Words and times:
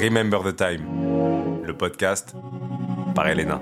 Remember 0.00 0.44
the 0.44 0.54
Time, 0.54 1.64
le 1.64 1.76
podcast 1.76 2.36
par 3.16 3.26
Elena. 3.26 3.60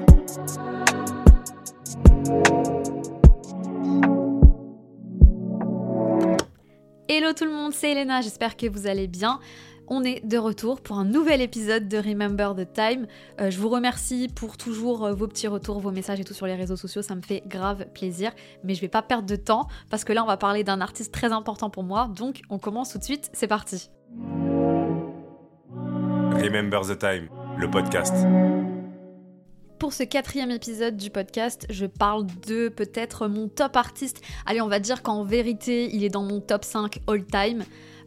Hello 7.09 7.33
tout 7.33 7.46
le 7.46 7.53
monde, 7.53 7.72
c'est 7.72 7.93
Elena, 7.93 8.21
j'espère 8.21 8.59
que 8.59 8.67
vous 8.67 8.87
allez 8.87 9.07
bien. 9.07 9.41
On 9.88 10.04
est 10.04 10.27
de 10.27 10.37
retour 10.37 10.83
pour 10.83 10.99
un 10.99 11.06
nouvel 11.06 11.40
épisode 11.40 11.88
de 11.88 11.96
Remember 11.96 12.54
the 12.54 12.71
Time. 12.71 13.06
Euh, 13.40 13.50
je 13.50 13.58
vous 13.58 13.71
remercie 13.71 14.28
pour 14.28 14.58
toujours 14.58 15.06
euh, 15.06 15.14
vos 15.14 15.28
petits 15.28 15.48
retours, 15.48 15.80
vos 15.80 15.90
messages 15.90 16.20
et 16.20 16.24
tout 16.24 16.34
sur 16.34 16.46
les 16.46 16.55
réseaux 16.55 16.77
sociaux, 16.77 17.00
ça 17.00 17.14
me 17.14 17.23
fait 17.23 17.45
grave 17.46 17.87
plaisir. 17.95 18.32
Mais 18.62 18.74
je 18.74 18.82
vais 18.82 18.88
pas 18.88 19.00
perdre 19.00 19.27
de 19.27 19.37
temps 19.37 19.68
parce 19.88 20.05
que 20.05 20.12
là 20.12 20.23
on 20.23 20.27
va 20.27 20.37
parler 20.37 20.64
d'un 20.64 20.82
artiste 20.82 21.14
très 21.14 21.32
important 21.32 21.70
pour 21.70 21.82
moi, 21.82 22.10
donc 22.14 22.42
on 22.50 22.59
commence 22.59 22.92
tout 22.92 22.98
de 22.98 23.05
suite, 23.05 23.30
c'est 23.32 23.46
parti. 23.48 23.91
Remember 26.47 26.83
the 26.83 26.96
Time, 26.96 27.28
le 27.59 27.68
podcast. 27.68 28.14
Pour 29.80 29.92
ce 29.92 30.05
quatrième 30.05 30.52
épisode 30.52 30.96
du 30.96 31.10
podcast, 31.10 31.66
je 31.70 31.86
parle 31.86 32.24
de 32.46 32.69
peut-être 32.69 33.27
mon 33.27 33.48
top 33.48 33.77
artiste. 33.77 34.22
Allez, 34.46 34.60
on 34.60 34.69
va 34.69 34.78
dire 34.78 35.02
qu'en 35.02 35.24
vérité, 35.24 35.92
il 35.92 36.05
est 36.05 36.09
dans 36.09 36.22
mon 36.22 36.41
top 36.41 36.64
5 36.64 37.00
all 37.09 37.24
time. 37.24 37.64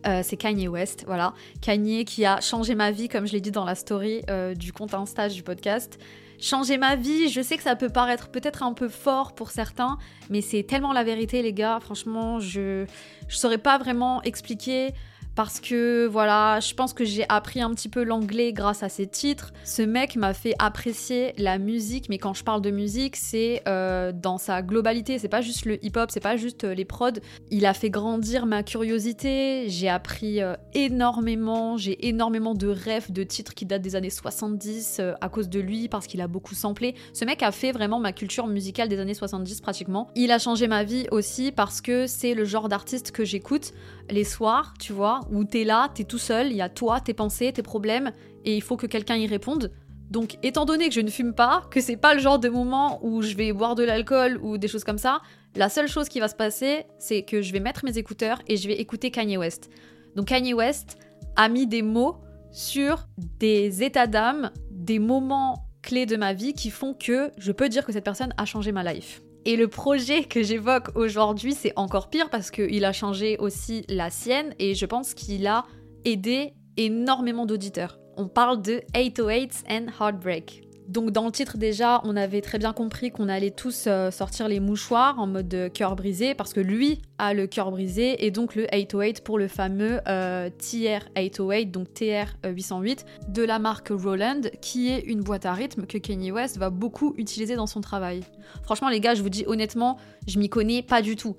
Euh, 0.08 0.22
c'est 0.24 0.38
Kanye 0.38 0.70
West, 0.70 1.04
voilà. 1.06 1.34
Kanye 1.60 2.06
qui 2.06 2.24
a 2.24 2.40
changé 2.40 2.76
ma 2.76 2.92
vie, 2.92 3.10
comme 3.10 3.28
je 3.28 3.34
l'ai 3.34 3.42
dit 3.42 3.52
dans 3.52 3.66
la 3.66 3.76
story 3.76 4.22
euh, 4.30 4.56
du 4.56 4.72
compte 4.72 4.94
Insta 4.94 5.28
du 5.28 5.44
podcast. 5.44 6.00
Changer 6.40 6.78
ma 6.78 6.96
vie, 6.96 7.28
je 7.28 7.42
sais 7.42 7.58
que 7.58 7.64
ça 7.64 7.76
peut 7.76 7.90
paraître 7.90 8.30
peut-être 8.30 8.64
un 8.64 8.72
peu 8.72 8.88
fort 8.88 9.36
pour 9.36 9.52
certains, 9.52 9.98
mais 10.30 10.40
c'est 10.40 10.64
tellement 10.64 10.94
la 10.94 11.04
vérité, 11.04 11.42
les 11.42 11.52
gars. 11.52 11.80
Franchement, 11.82 12.40
je 12.40 12.86
je 13.28 13.36
saurais 13.36 13.58
pas 13.58 13.78
vraiment 13.78 14.24
expliquer 14.24 14.94
parce 15.40 15.62
que 15.62 16.06
voilà, 16.06 16.60
je 16.60 16.74
pense 16.74 16.92
que 16.92 17.06
j'ai 17.06 17.24
appris 17.30 17.62
un 17.62 17.74
petit 17.74 17.88
peu 17.88 18.04
l'anglais 18.04 18.52
grâce 18.52 18.84
à 18.84 18.90
ces 18.90 19.08
titres. 19.08 19.54
Ce 19.64 19.82
mec 19.82 20.18
m'a 20.18 20.34
fait 20.34 20.54
apprécier 20.60 21.34
la 21.38 21.58
musique, 21.60 22.10
mais 22.10 22.18
quand 22.18 22.34
je 22.34 22.44
parle 22.44 22.62
de 22.62 22.72
musique, 22.72 23.16
c'est 23.16 23.64
euh, 23.66 24.12
dans 24.12 24.38
sa 24.38 24.62
globalité. 24.62 25.18
C'est 25.18 25.30
pas 25.30 25.40
juste 25.40 25.64
le 25.64 25.82
hip-hop, 25.82 26.12
c'est 26.12 26.20
pas 26.20 26.36
juste 26.36 26.66
euh, 26.66 26.74
les 26.74 26.84
prods. 26.84 27.22
Il 27.52 27.66
a 27.66 27.74
fait 27.74 27.90
grandir 27.90 28.48
ma 28.48 28.64
curiosité. 28.64 29.70
J'ai 29.70 29.88
appris 29.88 30.42
euh, 30.42 30.56
énormément. 30.74 31.78
J'ai 31.78 32.10
énormément 32.10 32.54
de 32.54 32.68
rêves 32.68 33.10
de 33.10 33.24
titres 33.24 33.54
qui 33.54 33.66
datent 33.66 33.82
des 33.82 33.96
années 33.96 34.10
70 34.10 35.00
à 35.22 35.30
cause 35.30 35.48
de 35.48 35.62
lui, 35.62 35.88
parce 35.88 36.08
qu'il 36.08 36.20
a 36.20 36.28
beaucoup 36.28 36.54
samplé. 36.54 36.96
Ce 37.14 37.24
mec 37.24 37.44
a 37.44 37.54
fait 37.54 37.72
vraiment 37.72 38.02
ma 38.02 38.12
culture 38.12 38.48
musicale 38.48 38.90
des 38.90 39.00
années 39.00 39.14
70 39.14 39.62
pratiquement. 39.62 40.10
Il 40.16 40.34
a 40.34 40.38
changé 40.38 40.68
ma 40.68 40.84
vie 40.84 41.08
aussi 41.12 41.54
parce 41.54 41.80
que 41.80 42.08
c'est 42.08 42.34
le 42.34 42.44
genre 42.44 42.68
d'artiste 42.68 43.12
que 43.12 43.24
j'écoute 43.24 43.72
les 44.12 44.24
soirs, 44.24 44.74
tu 44.80 44.94
vois, 44.94 45.22
où 45.32 45.44
t'es 45.44 45.64
là, 45.64 45.90
t'es 45.94 46.04
tout 46.04 46.18
seul, 46.18 46.48
il 46.48 46.56
y 46.56 46.62
a 46.62 46.70
toi, 46.70 47.00
tes 47.00 47.14
pensées, 47.14 47.52
tes 47.52 47.64
problèmes, 47.64 48.12
et 48.46 48.56
il 48.56 48.62
faut 48.62 48.78
que 48.78 48.88
quelqu'un 48.88 49.16
y 49.16 49.28
réponde. 49.28 49.72
Donc, 50.10 50.38
étant 50.42 50.66
donné 50.66 50.88
que 50.88 50.94
je 50.94 51.02
ne 51.02 51.10
fume 51.10 51.34
pas, 51.34 51.64
que 51.70 51.82
c'est 51.82 51.98
pas 51.98 52.16
le 52.16 52.20
genre 52.20 52.40
de 52.40 52.50
moment 52.50 53.00
où 53.04 53.22
je 53.22 53.36
vais 53.36 53.54
boire 53.54 53.76
de 53.76 53.84
l'alcool 53.84 54.40
ou 54.42 54.58
des 54.58 54.68
choses 54.68 54.84
comme 54.84 54.98
ça, 54.98 55.22
la 55.56 55.70
seule 55.70 55.88
chose 55.88 56.10
qui 56.10 56.20
va 56.20 56.28
se 56.28 56.36
passer, 56.36 56.86
c'est 56.98 57.24
que 57.24 57.42
je 57.42 57.54
vais 57.54 57.60
mettre 57.60 57.86
mes 57.86 57.98
écouteurs 57.98 58.42
et 58.48 58.58
je 58.58 58.68
vais 58.68 58.76
écouter 58.76 59.12
Kanye 59.12 59.38
West. 59.38 59.70
Donc, 60.16 60.28
Kanye 60.28 60.54
West 60.54 60.98
a 61.36 61.48
mis 61.48 61.68
des 61.68 61.84
mots 61.84 62.18
sur 62.52 63.08
des 63.40 63.84
états 63.84 64.08
d'âme, 64.08 64.52
des 64.72 64.98
moments 64.98 65.66
clés 65.84 66.08
de 66.08 66.16
ma 66.16 66.34
vie 66.34 66.54
qui 66.54 66.72
font 66.72 66.94
que 66.94 67.32
je 67.38 67.52
peux 67.52 67.70
dire 67.70 67.86
que 67.86 67.92
cette 67.92 68.04
personne 68.04 68.34
a 68.38 68.46
changé 68.46 68.72
ma 68.72 68.84
life. 68.84 69.22
Et 69.46 69.56
le 69.56 69.68
projet 69.68 70.24
que 70.24 70.44
j'évoque 70.44 70.90
aujourd'hui, 70.96 71.54
c'est 71.54 71.74
encore 71.76 72.10
pire 72.10 72.30
parce 72.30 72.52
qu'il 72.52 72.84
a 72.86 72.94
changé 72.94 73.38
aussi 73.38 73.86
la 73.88 74.10
sienne 74.10 74.54
et 74.60 74.76
je 74.76 74.86
pense 74.86 75.14
qu'il 75.14 75.48
a 75.48 75.66
aidé 76.06 76.54
énormément 76.78 77.46
d'auditeurs. 77.46 78.00
On 78.18 78.28
parle 78.28 78.62
de 78.62 78.82
808s 78.94 79.64
and 79.70 79.88
Heartbreak. 80.00 80.69
Donc 80.90 81.12
dans 81.12 81.26
le 81.28 81.32
titre 81.32 81.60
déjà, 81.60 82.02
on 82.04 82.16
avait 82.16 82.42
très 82.42 82.58
bien 82.58 82.74
compris 82.74 83.12
qu'on 83.12 83.30
allait 83.30 83.52
tous 83.52 83.86
euh, 83.86 84.10
sortir 84.10 84.48
les 84.48 84.60
mouchoirs 84.60 85.20
en 85.20 85.28
mode 85.28 85.54
euh, 85.54 85.70
cœur 85.70 85.96
brisé 85.96 86.34
parce 86.34 86.52
que 86.52 86.60
lui 86.60 87.04
a 87.20 87.36
le 87.36 87.46
cœur 87.46 87.70
brisé 87.70 88.26
et 88.26 88.32
donc 88.32 88.56
le 88.56 88.66
808 88.74 89.24
pour 89.24 89.38
le 89.38 89.48
fameux 89.48 90.00
euh, 90.08 90.50
TR-808, 90.50 91.70
donc 91.70 91.90
TR-808 91.90 93.06
de 93.28 93.44
la 93.44 93.60
marque 93.60 93.90
Roland 93.90 94.42
qui 94.62 94.90
est 94.90 95.02
une 95.02 95.22
boîte 95.22 95.46
à 95.46 95.54
rythme 95.54 95.86
que 95.86 96.00
Kanye 96.00 96.32
West 96.32 96.58
va 96.58 96.72
beaucoup 96.72 97.14
utiliser 97.18 97.56
dans 97.56 97.68
son 97.68 97.82
travail. 97.82 98.22
Franchement 98.64 98.90
les 98.90 99.00
gars, 99.00 99.14
je 99.14 99.22
vous 99.22 99.30
dis 99.30 99.44
honnêtement, 99.46 99.98
je 100.28 100.40
m'y 100.40 100.50
connais 100.50 100.82
pas 100.82 101.04
du 101.04 101.16
tout. 101.16 101.36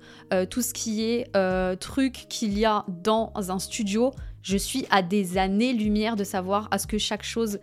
tout 0.49 0.61
ce 0.61 0.73
qui 0.73 1.03
est 1.03 1.29
truc 1.79 2.25
qu'il 2.29 2.57
y 2.57 2.63
a 2.63 2.85
dans 2.87 3.33
un 3.35 3.59
studio, 3.59 4.11
je 4.43 4.55
suis 4.55 4.85
à 4.91 5.01
des 5.01 5.37
années-lumière 5.37 6.15
de 6.15 6.23
savoir 6.23 6.69
à 6.71 6.77
ce 6.77 6.87
que 6.87 6.97
chaque 6.97 7.23
chose 7.23 7.59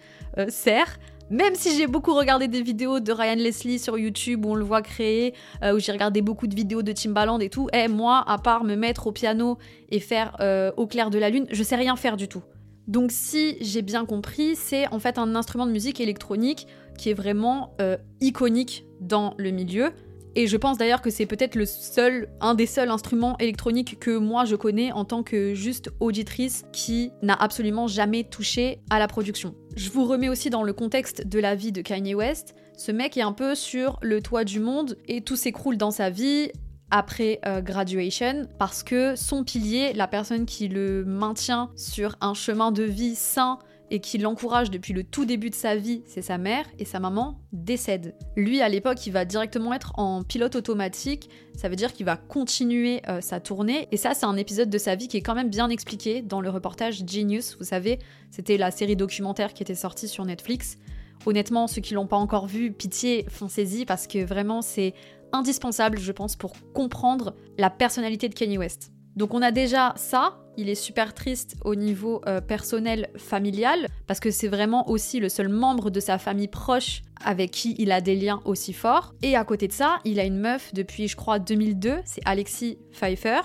sert. 0.49 0.99
Même 1.31 1.55
si 1.55 1.77
j'ai 1.77 1.87
beaucoup 1.87 2.15
regardé 2.15 2.49
des 2.49 2.63
vidéos 2.63 3.01
de 3.01 3.13
Ryan 3.13 3.35
Leslie 3.35 3.79
sur 3.79 3.99
YouTube 3.99 4.47
où 4.47 4.53
on 4.53 4.55
le 4.55 4.65
voit 4.65 4.81
créer, 4.81 5.35
euh, 5.63 5.75
où 5.75 5.79
j'ai 5.79 5.93
regardé 5.93 6.23
beaucoup 6.23 6.47
de 6.47 6.55
vidéos 6.55 6.81
de 6.81 6.93
Timbaland 6.93 7.39
et 7.39 7.51
tout, 7.51 7.69
eh, 7.75 7.87
moi, 7.87 8.25
à 8.27 8.39
part 8.39 8.65
me 8.65 8.77
mettre 8.77 9.09
au 9.09 9.13
piano 9.13 9.59
et 9.91 10.01
faire 10.01 10.37
euh, 10.41 10.73
au 10.79 10.87
clair 10.87 11.11
de 11.11 11.19
la 11.19 11.29
lune, 11.29 11.47
je 11.51 11.63
sais 11.63 11.77
rien 11.77 11.97
faire 11.97 12.17
du 12.17 12.29
tout. 12.29 12.43
Donc 12.87 13.11
si 13.13 13.59
j'ai 13.61 13.83
bien 13.83 14.07
compris, 14.07 14.57
c'est 14.57 14.89
en 14.89 14.99
fait 14.99 15.19
un 15.19 15.35
instrument 15.35 15.67
de 15.67 15.73
musique 15.73 16.01
électronique 16.01 16.67
qui 16.97 17.11
est 17.11 17.15
vraiment 17.15 17.75
euh, 17.83 17.99
iconique 18.23 18.87
dans 19.01 19.35
le 19.37 19.51
milieu. 19.51 19.93
Et 20.35 20.47
je 20.47 20.57
pense 20.57 20.79
d'ailleurs 20.79 21.03
que 21.03 21.11
c'est 21.11 21.27
peut-être 21.27 21.55
le 21.55 21.67
seul, 21.67 22.29
un 22.41 22.55
des 22.55 22.67
seuls 22.67 22.91
instruments 22.91 23.37
électroniques 23.39 23.99
que 23.99 24.17
moi 24.17 24.45
je 24.45 24.57
connais 24.57 24.93
en 24.93 25.05
tant 25.05 25.23
que 25.23 25.55
juste 25.55 25.91
auditrice 26.01 26.65
qui 26.73 27.13
n'a 27.23 27.35
absolument 27.35 27.87
jamais 27.87 28.25
touché 28.25 28.81
à 28.91 28.99
la 28.99 29.09
production. 29.09 29.55
Je 29.77 29.91
vous 29.91 30.05
remets 30.05 30.29
aussi 30.29 30.51
dans 30.51 30.63
le 30.63 30.73
contexte 30.73 31.27
de 31.27 31.39
la 31.39 31.55
vie 31.55 31.73
de 31.73 31.83
Kanye 31.83 32.15
West. 32.15 32.55
Ce 32.77 32.93
mec 32.93 33.17
est 33.17 33.23
un 33.23 33.33
peu 33.33 33.55
sur 33.55 33.99
le 34.03 34.23
toit 34.23 34.45
du 34.45 34.61
monde 34.61 34.97
et 35.07 35.21
tout 35.21 35.37
s'écroule 35.37 35.77
dans 35.77 35.91
sa 35.91 36.11
vie 36.11 36.51
après 36.91 37.41
euh, 37.47 37.61
graduation 37.61 38.49
parce 38.59 38.83
que 38.83 39.15
son 39.17 39.45
pilier, 39.45 39.93
la 39.93 40.07
personne 40.07 40.47
qui 40.47 40.69
le 40.69 41.05
maintient 41.05 41.71
sur 41.77 42.17
un 42.21 42.35
chemin 42.35 42.73
de 42.73 42.83
vie 42.83 43.15
sain 43.15 43.59
et 43.91 44.01
qui 44.01 44.19
l'encourage 44.19 44.71
depuis 44.71 44.93
le 44.93 45.05
tout 45.05 45.25
début 45.25 45.51
de 45.51 45.55
sa 45.55 45.77
vie, 45.77 46.03
c'est 46.07 46.23
sa 46.23 46.39
mère, 46.39 46.67
et 46.79 46.85
sa 46.85 47.01
maman 47.01 47.41
décède. 47.53 48.15
Lui, 48.37 48.61
à 48.61 48.69
l'époque, 48.69 49.07
il 49.07 49.13
va 49.13 49.25
directement 49.25 49.73
être 49.73 49.93
en 49.99 50.23
pilote 50.23 50.57
automatique, 50.57 51.31
ça 51.57 51.69
veut 51.69 51.77
dire 51.77 51.93
qu'il 51.93 52.07
va 52.07 52.17
continuer 52.17 53.03
euh, 53.09 53.21
sa 53.21 53.41
tournée, 53.41 53.89
et 53.93 53.97
ça, 53.97 54.15
c'est 54.15 54.27
un 54.27 54.37
épisode 54.37 54.71
de 54.71 54.79
sa 54.79 54.95
vie 54.95 55.09
qui 55.09 55.17
est 55.17 55.23
quand 55.23 55.35
même 55.35 55.51
bien 55.51 55.69
expliqué 55.71 56.23
dans 56.23 56.41
le 56.41 56.51
reportage 56.51 57.03
Genius, 57.07 57.57
vous 57.59 57.65
savez, 57.65 57.99
c'était 58.31 58.57
la 58.57 58.71
série 58.71 58.97
documentaire 58.97 59.55
qui 59.55 59.63
était 59.63 59.75
sortie 59.75 60.09
sur 60.09 60.25
Netflix. 60.25 60.79
Honnêtement, 61.27 61.67
ceux 61.67 61.81
qui 61.81 61.95
l'ont 61.95 62.07
pas 62.07 62.17
encore 62.17 62.47
vu, 62.47 62.73
pitié, 62.73 63.27
foncez-y, 63.29 63.85
parce 63.85 64.07
que 64.07 64.25
vraiment, 64.25 64.63
c'est 64.63 64.95
indispensable, 65.33 65.99
je 65.99 66.13
pense, 66.13 66.37
pour 66.37 66.55
comprendre 66.73 67.35
la 67.59 67.71
personnalité 67.71 68.29
de 68.29 68.35
Kanye 68.35 68.59
West. 68.59 68.93
Donc 69.17 69.35
on 69.35 69.43
a 69.43 69.51
déjà 69.51 69.95
ça, 69.97 70.39
il 70.57 70.69
est 70.69 70.75
super 70.75 71.15
triste 71.15 71.57
au 71.65 71.75
niveau 71.75 72.21
euh, 72.27 72.41
personnel 72.41 73.09
familial 73.17 73.87
parce 74.07 74.21
que 74.21 74.31
c'est 74.31 74.49
vraiment 74.49 74.89
aussi 74.89 75.21
le 75.21 75.29
seul 75.29 75.49
membre 75.49 75.91
de 75.91 76.01
sa 76.01 76.19
famille 76.19 76.49
proche 76.49 77.03
avec 77.25 77.51
qui 77.51 77.75
il 77.79 77.93
a 77.93 78.01
des 78.01 78.17
liens 78.17 78.41
aussi 78.45 78.73
forts. 78.73 79.15
Et 79.23 79.37
à 79.37 79.45
côté 79.45 79.69
de 79.69 79.73
ça, 79.73 79.99
il 80.05 80.21
a 80.21 80.25
une 80.25 80.39
meuf 80.39 80.73
depuis 80.75 81.09
je 81.09 81.17
crois 81.17 81.39
2002, 81.39 81.99
c'est 82.05 82.23
Alexis 82.25 82.79
Pfeiffer 82.93 83.41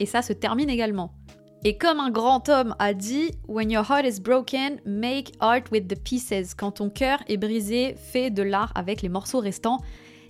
et 0.00 0.06
ça 0.06 0.22
se 0.22 0.32
termine 0.32 0.70
également. 0.70 1.12
Et 1.64 1.76
comme 1.78 1.98
un 1.98 2.10
grand 2.10 2.48
homme 2.48 2.76
a 2.78 2.94
dit, 2.94 3.32
When 3.48 3.70
your 3.70 3.84
heart 3.90 4.04
is 4.06 4.20
broken, 4.20 4.80
make 4.84 5.32
art 5.40 5.62
with 5.72 5.88
the 5.88 5.98
pieces. 5.98 6.54
Quand 6.54 6.72
ton 6.72 6.90
cœur 6.90 7.18
est 7.26 7.38
brisé, 7.38 7.96
fais 7.96 8.30
de 8.30 8.42
l'art 8.42 8.70
avec 8.76 9.02
les 9.02 9.08
morceaux 9.08 9.40
restants. 9.40 9.80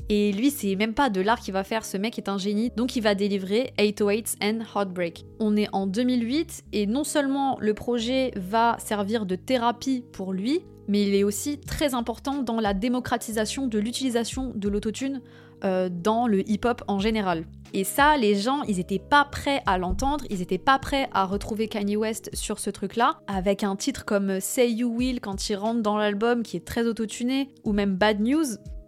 Et 0.09 0.33
lui, 0.33 0.51
c'est 0.51 0.77
même 0.77 0.95
pas 0.95 1.11
de 1.11 1.21
l'art 1.21 1.41
qu'il 1.41 1.53
va 1.53 1.65
faire, 1.65 1.85
ce 1.85 1.97
mec 1.97 2.17
est 2.19 2.29
un 2.29 2.39
génie, 2.39 2.71
donc 2.77 2.95
il 2.95 3.03
va 3.03 3.15
délivrer 3.15 3.73
808s 3.79 4.37
and 4.41 4.61
Heartbreak. 4.75 5.25
On 5.41 5.57
est 5.57 5.69
en 5.73 5.87
2008 5.87 6.65
et 6.73 6.87
non 6.87 7.03
seulement 7.03 7.57
le 7.61 7.75
projet 7.75 8.31
va 8.37 8.77
servir 8.79 9.27
de 9.27 9.35
thérapie 9.35 10.05
pour 10.13 10.33
lui, 10.33 10.61
mais 10.89 11.03
il 11.03 11.15
est 11.15 11.25
aussi 11.25 11.59
très 11.59 11.95
important 11.95 12.43
dans 12.43 12.61
la 12.61 12.75
démocratisation 12.75 13.67
de 13.67 13.79
l'utilisation 13.79 14.53
de 14.55 14.69
l'autotune 14.69 15.23
euh, 15.65 15.89
dans 15.91 16.27
le 16.27 16.49
hip-hop 16.49 16.83
en 16.87 17.01
général. 17.01 17.45
Et 17.73 17.83
ça, 17.83 18.17
les 18.17 18.37
gens, 18.37 18.63
ils 18.63 18.79
étaient 18.79 19.01
pas 19.01 19.25
prêts 19.25 19.63
à 19.67 19.77
l'entendre, 19.79 20.25
ils 20.31 20.41
étaient 20.41 20.59
pas 20.59 20.79
prêts 20.79 21.09
à 21.13 21.25
retrouver 21.25 21.67
Kanye 21.67 21.97
West 21.97 22.31
sur 22.33 22.59
ce 22.59 22.71
truc-là, 22.71 23.19
avec 23.27 23.65
un 23.65 23.75
titre 23.75 24.05
comme 24.05 24.39
Say 24.41 24.71
You 24.71 24.89
Will 24.89 25.21
quand 25.21 25.49
il 25.49 25.57
rentre 25.57 25.83
dans 25.83 25.97
l'album 25.97 26.43
qui 26.43 26.57
est 26.57 26.65
très 26.65 26.87
autotuné, 26.87 27.49
ou 27.65 27.73
même 27.73 27.97
Bad 27.97 28.21
News. 28.21 28.45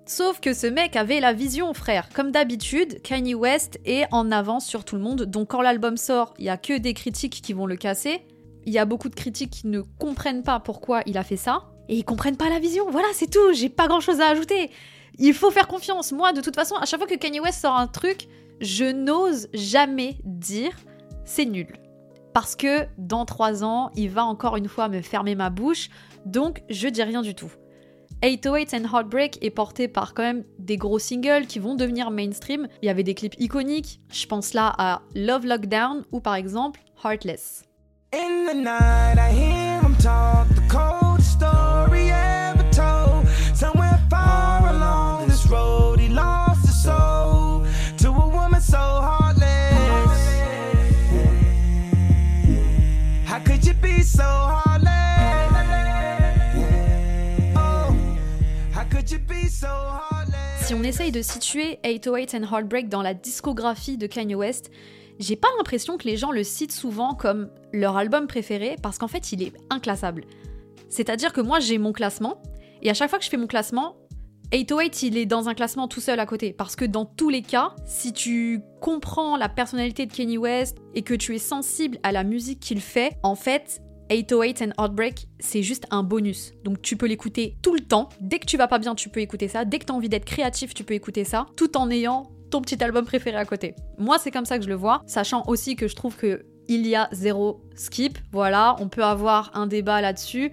Sauf 0.09 0.41
que 0.41 0.55
ce 0.55 0.67
mec 0.67 0.97
avait 0.97 1.21
la 1.21 1.35
vision, 1.35 1.75
frère. 1.75 2.09
Comme 2.15 2.31
d'habitude, 2.33 3.03
Kanye 3.03 3.35
West 3.35 3.79
est 3.85 4.07
en 4.11 4.33
avance 4.33 4.65
sur 4.65 4.87
tout 4.87 4.97
le 4.97 5.03
monde. 5.03 5.25
Donc 5.25 5.49
quand 5.49 5.61
l'album 5.61 5.99
sort, 5.99 6.33
il 6.39 6.47
y 6.47 6.49
a 6.49 6.57
que 6.57 6.79
des 6.79 6.95
critiques 6.95 7.43
qui 7.43 7.53
vont 7.53 7.67
le 7.67 7.77
casser. 7.77 8.23
Il 8.65 8.73
y 8.73 8.79
a 8.79 8.87
beaucoup 8.87 9.11
de 9.11 9.15
critiques 9.15 9.51
qui 9.51 9.67
ne 9.67 9.83
comprennent 9.83 10.43
pas 10.43 10.61
pourquoi 10.61 11.03
il 11.05 11.19
a 11.19 11.25
fait 11.25 11.37
ça. 11.37 11.65
Et 11.91 11.97
ils 11.97 12.05
comprennent 12.07 12.39
pas 12.39 12.49
la 12.49 12.59
vision. 12.59 12.91
Voilà, 12.91 13.09
c'est 13.13 13.31
tout. 13.31 13.53
J'ai 13.53 13.69
pas 13.69 13.87
grand 13.87 14.01
chose 14.01 14.23
à 14.23 14.29
ajouter. 14.29 14.71
Il 15.19 15.35
faut 15.35 15.51
faire 15.51 15.69
confiance. 15.69 16.11
Moi, 16.13 16.33
de 16.33 16.41
toute 16.41 16.55
façon, 16.55 16.77
à 16.77 16.87
chaque 16.87 17.01
fois 17.01 17.07
que 17.07 17.15
Kanye 17.15 17.41
West 17.41 17.61
sort 17.61 17.77
un 17.77 17.87
truc, 17.87 18.29
je 18.63 18.87
n'ose 18.87 19.49
jamais 19.53 20.17
dire 20.25 20.73
c'est 21.27 21.45
nul. 21.45 21.69
parce 22.33 22.55
que 22.55 22.87
dans 22.99 23.25
trois 23.25 23.65
ans, 23.65 23.91
il 23.97 24.11
va 24.11 24.25
encore 24.25 24.57
une 24.57 24.69
fois 24.69 24.89
me 24.89 25.03
fermer 25.03 25.35
ma 25.35 25.51
bouche, 25.51 25.91
donc 26.25 26.63
je 26.71 26.87
dis 26.87 27.03
rien 27.03 27.21
du 27.21 27.35
tout. 27.35 27.51
808 28.23 28.75
and 28.75 28.85
Heartbreak 28.93 29.39
est 29.43 29.51
porté 29.51 29.87
par 29.87 30.13
quand 30.15 30.23
même 30.23 30.45
des 30.59 30.77
gros 30.77 30.99
singles 30.99 31.47
qui 31.47 31.59
vont 31.59 31.75
devenir 31.75 32.11
mainstream. 32.11 32.67
Il 32.83 32.87
y 32.87 32.89
avait 32.89 33.05
des 33.05 33.15
clips 33.15 33.39
iconiques, 33.39 34.01
je 34.13 34.27
pense 34.27 34.55
là 34.55 34.75
à 34.77 35.03
Love 35.15 35.47
Lockdown 35.47 36.05
ou 36.11 36.21
par 36.21 36.35
exemple 36.35 36.81
Heartless. 37.05 37.63
Si 60.69 60.75
on 60.75 60.83
essaye 60.83 61.13
de 61.13 61.23
situer 61.23 61.79
808 61.83 62.35
and 62.35 62.43
Heartbreak 62.43 62.91
dans 62.91 63.01
la 63.01 63.15
discographie 63.15 63.97
de 63.97 64.07
Kanye 64.07 64.35
West, 64.35 64.71
j'ai 65.19 65.35
pas 65.35 65.49
l'impression 65.57 65.97
que 65.97 66.07
les 66.07 66.19
gens 66.19 66.31
le 66.31 66.45
citent 66.45 66.73
souvent 66.73 67.15
comme 67.15 67.49
leur 67.73 67.97
album 67.97 68.27
préféré 68.27 68.77
parce 68.83 68.99
qu'en 68.99 69.09
fait 69.09 69.33
il 69.33 69.43
est 69.43 69.55
inclassable. 69.71 70.25
C'est-à-dire 70.91 71.33
que 71.33 71.41
moi 71.41 71.59
j'ai 71.59 71.79
mon 71.79 71.95
classement 71.95 72.43
et 72.83 72.91
à 72.91 72.93
chaque 72.93 73.09
fois 73.09 73.19
que 73.19 73.25
je 73.25 73.31
fais 73.31 73.39
mon 73.39 73.47
classement, 73.47 73.97
808 74.53 75.05
il 75.05 75.17
est 75.17 75.25
dans 75.25 75.49
un 75.49 75.55
classement 75.55 75.89
tout 75.89 76.03
seul 76.03 76.21
à 76.21 76.27
côté 76.27 76.53
parce 76.53 76.77
que 76.77 76.85
dans 76.85 77.07
tous 77.07 77.31
les 77.31 77.41
cas, 77.41 77.75
si 77.87 78.13
tu 78.13 78.61
comprends 78.83 79.39
la 79.39 79.49
personnalité 79.49 80.05
de 80.05 80.13
Kanye 80.13 80.37
West 80.37 80.77
et 80.95 81.01
que 81.01 81.15
tu 81.15 81.35
es 81.35 81.39
sensible 81.39 81.99
à 82.03 82.13
la 82.13 82.25
musique 82.25 82.61
qu'il 82.61 82.83
fait, 82.83 83.17
en 83.23 83.37
fait 83.37 83.81
808 84.11 84.63
and 84.63 84.83
Heartbreak, 84.83 85.29
c'est 85.39 85.63
juste 85.63 85.87
un 85.91 86.03
bonus. 86.03 86.53
Donc 86.65 86.83
tu 86.83 86.97
peux 86.97 87.07
l'écouter 87.07 87.57
tout 87.63 87.75
le 87.75 87.81
temps. 87.81 88.09
Dès 88.21 88.39
que 88.39 88.47
tu 88.47 88.57
vas 88.57 88.69
pas 88.69 88.79
bien, 88.79 88.95
tu 88.95 89.09
peux 89.09 89.21
écouter 89.21 89.49
ça. 89.49 89.65
Dès 89.65 89.79
que 89.79 89.87
tu 89.87 89.93
as 89.93 89.95
envie 89.95 90.09
d'être 90.09 90.25
créatif, 90.25 90.75
tu 90.75 90.85
peux 90.85 90.95
écouter 90.95 91.25
ça, 91.25 91.47
tout 91.57 91.77
en 91.77 91.91
ayant 91.91 92.31
ton 92.51 92.63
petit 92.63 92.83
album 92.83 93.05
préféré 93.05 93.37
à 93.37 93.45
côté. 93.45 93.75
Moi, 93.99 94.19
c'est 94.19 94.31
comme 94.31 94.47
ça 94.47 94.59
que 94.59 94.65
je 94.65 94.69
le 94.69 94.75
vois, 94.75 95.03
sachant 95.07 95.45
aussi 95.47 95.77
que 95.77 95.89
je 95.89 95.95
trouve 95.95 96.17
que 96.17 96.47
il 96.69 96.87
y 96.87 96.95
a 96.95 97.09
zéro 97.13 97.63
skip. 97.75 98.19
Voilà, 98.33 98.77
on 98.79 98.89
peut 98.89 99.05
avoir 99.05 99.51
un 99.55 99.67
débat 99.67 100.01
là-dessus. 100.01 100.53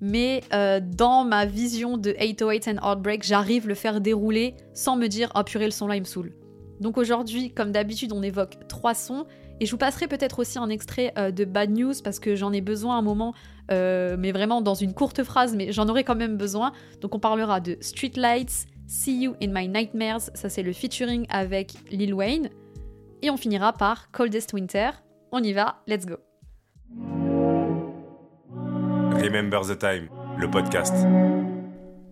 Mais 0.00 0.42
euh, 0.52 0.80
dans 0.80 1.24
ma 1.24 1.46
vision 1.46 1.96
de 1.96 2.14
808 2.20 2.68
and 2.68 2.86
Heartbreak, 2.86 3.22
j'arrive 3.22 3.66
le 3.66 3.74
faire 3.74 4.00
dérouler 4.00 4.54
sans 4.74 4.96
me 4.96 5.06
dire 5.06 5.32
oh 5.34 5.42
purée 5.42 5.64
le 5.64 5.70
son 5.70 5.86
là 5.86 5.96
il 5.96 6.00
me 6.00 6.06
saoule. 6.06 6.32
Donc 6.80 6.98
aujourd'hui, 6.98 7.52
comme 7.52 7.72
d'habitude, 7.72 8.12
on 8.12 8.22
évoque 8.22 8.58
trois 8.68 8.94
sons 8.94 9.26
et 9.60 9.66
je 9.66 9.70
vous 9.70 9.78
passerai 9.78 10.06
peut-être 10.06 10.38
aussi 10.38 10.58
un 10.58 10.68
extrait 10.68 11.12
euh, 11.16 11.30
de 11.30 11.44
Bad 11.44 11.70
News 11.70 11.94
parce 12.04 12.18
que 12.18 12.34
j'en 12.34 12.52
ai 12.52 12.60
besoin 12.60 12.98
un 12.98 13.02
moment, 13.02 13.34
euh, 13.70 14.16
mais 14.18 14.32
vraiment 14.32 14.60
dans 14.60 14.74
une 14.74 14.92
courte 14.92 15.22
phrase, 15.22 15.56
mais 15.56 15.72
j'en 15.72 15.88
aurai 15.88 16.04
quand 16.04 16.14
même 16.14 16.36
besoin. 16.36 16.72
Donc 17.00 17.14
on 17.14 17.18
parlera 17.18 17.60
de 17.60 17.78
Street 17.80 18.12
Lights, 18.16 18.66
See 18.86 19.22
You 19.22 19.34
in 19.42 19.48
My 19.48 19.68
Nightmares, 19.68 20.30
ça 20.34 20.48
c'est 20.48 20.62
le 20.62 20.72
featuring 20.72 21.26
avec 21.30 21.72
Lil 21.90 22.12
Wayne. 22.14 22.50
Et 23.22 23.30
on 23.30 23.36
finira 23.36 23.72
par 23.72 24.10
Coldest 24.10 24.52
Winter. 24.52 24.90
On 25.32 25.42
y 25.42 25.52
va, 25.52 25.82
let's 25.86 26.04
go. 26.04 26.16
Remember 29.12 29.62
the 29.62 29.78
Time, 29.78 30.08
le 30.38 30.50
podcast. 30.50 30.94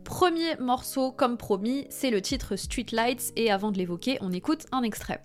Premier 0.04 0.56
morceau, 0.58 1.12
comme 1.12 1.36
promis, 1.36 1.86
c'est 1.90 2.10
le 2.10 2.20
titre 2.20 2.56
Street 2.56 2.86
Lights 2.92 3.32
et 3.36 3.50
avant 3.50 3.70
de 3.70 3.78
l'évoquer, 3.78 4.18
on 4.20 4.32
écoute 4.32 4.66
un 4.72 4.82
extrait. 4.82 5.24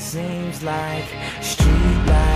Seems 0.00 0.62
like 0.62 1.04
street 1.42 2.06
lights 2.06 2.29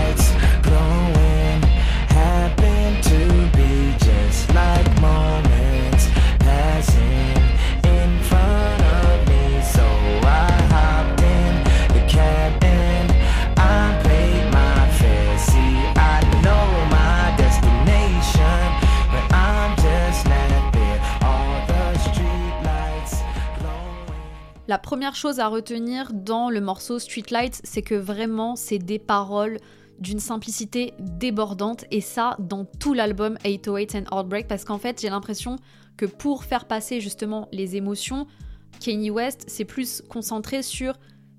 première 25.04 25.16
chose 25.16 25.38
à 25.38 25.48
retenir 25.48 26.14
dans 26.14 26.48
le 26.48 26.62
morceau 26.62 26.98
Streetlights, 26.98 27.60
c'est 27.62 27.82
que 27.82 27.94
vraiment 27.94 28.56
c'est 28.56 28.78
des 28.78 28.98
paroles 28.98 29.58
d'une 29.98 30.18
simplicité 30.18 30.94
débordante 30.98 31.84
et 31.90 32.00
ça 32.00 32.36
dans 32.38 32.64
tout 32.64 32.94
l'album 32.94 33.36
808 33.44 33.96
and 33.96 34.04
Heartbreak 34.10 34.48
parce 34.48 34.64
qu'en 34.64 34.78
fait 34.78 34.98
j'ai 35.02 35.10
l'impression 35.10 35.56
que 35.98 36.06
pour 36.06 36.44
faire 36.44 36.64
passer 36.64 37.02
justement 37.02 37.48
les 37.52 37.76
émotions, 37.76 38.26
Kanye 38.80 39.10
West 39.10 39.44
s'est 39.46 39.66
plus 39.66 40.00
concentré 40.08 40.62
sur 40.62 40.94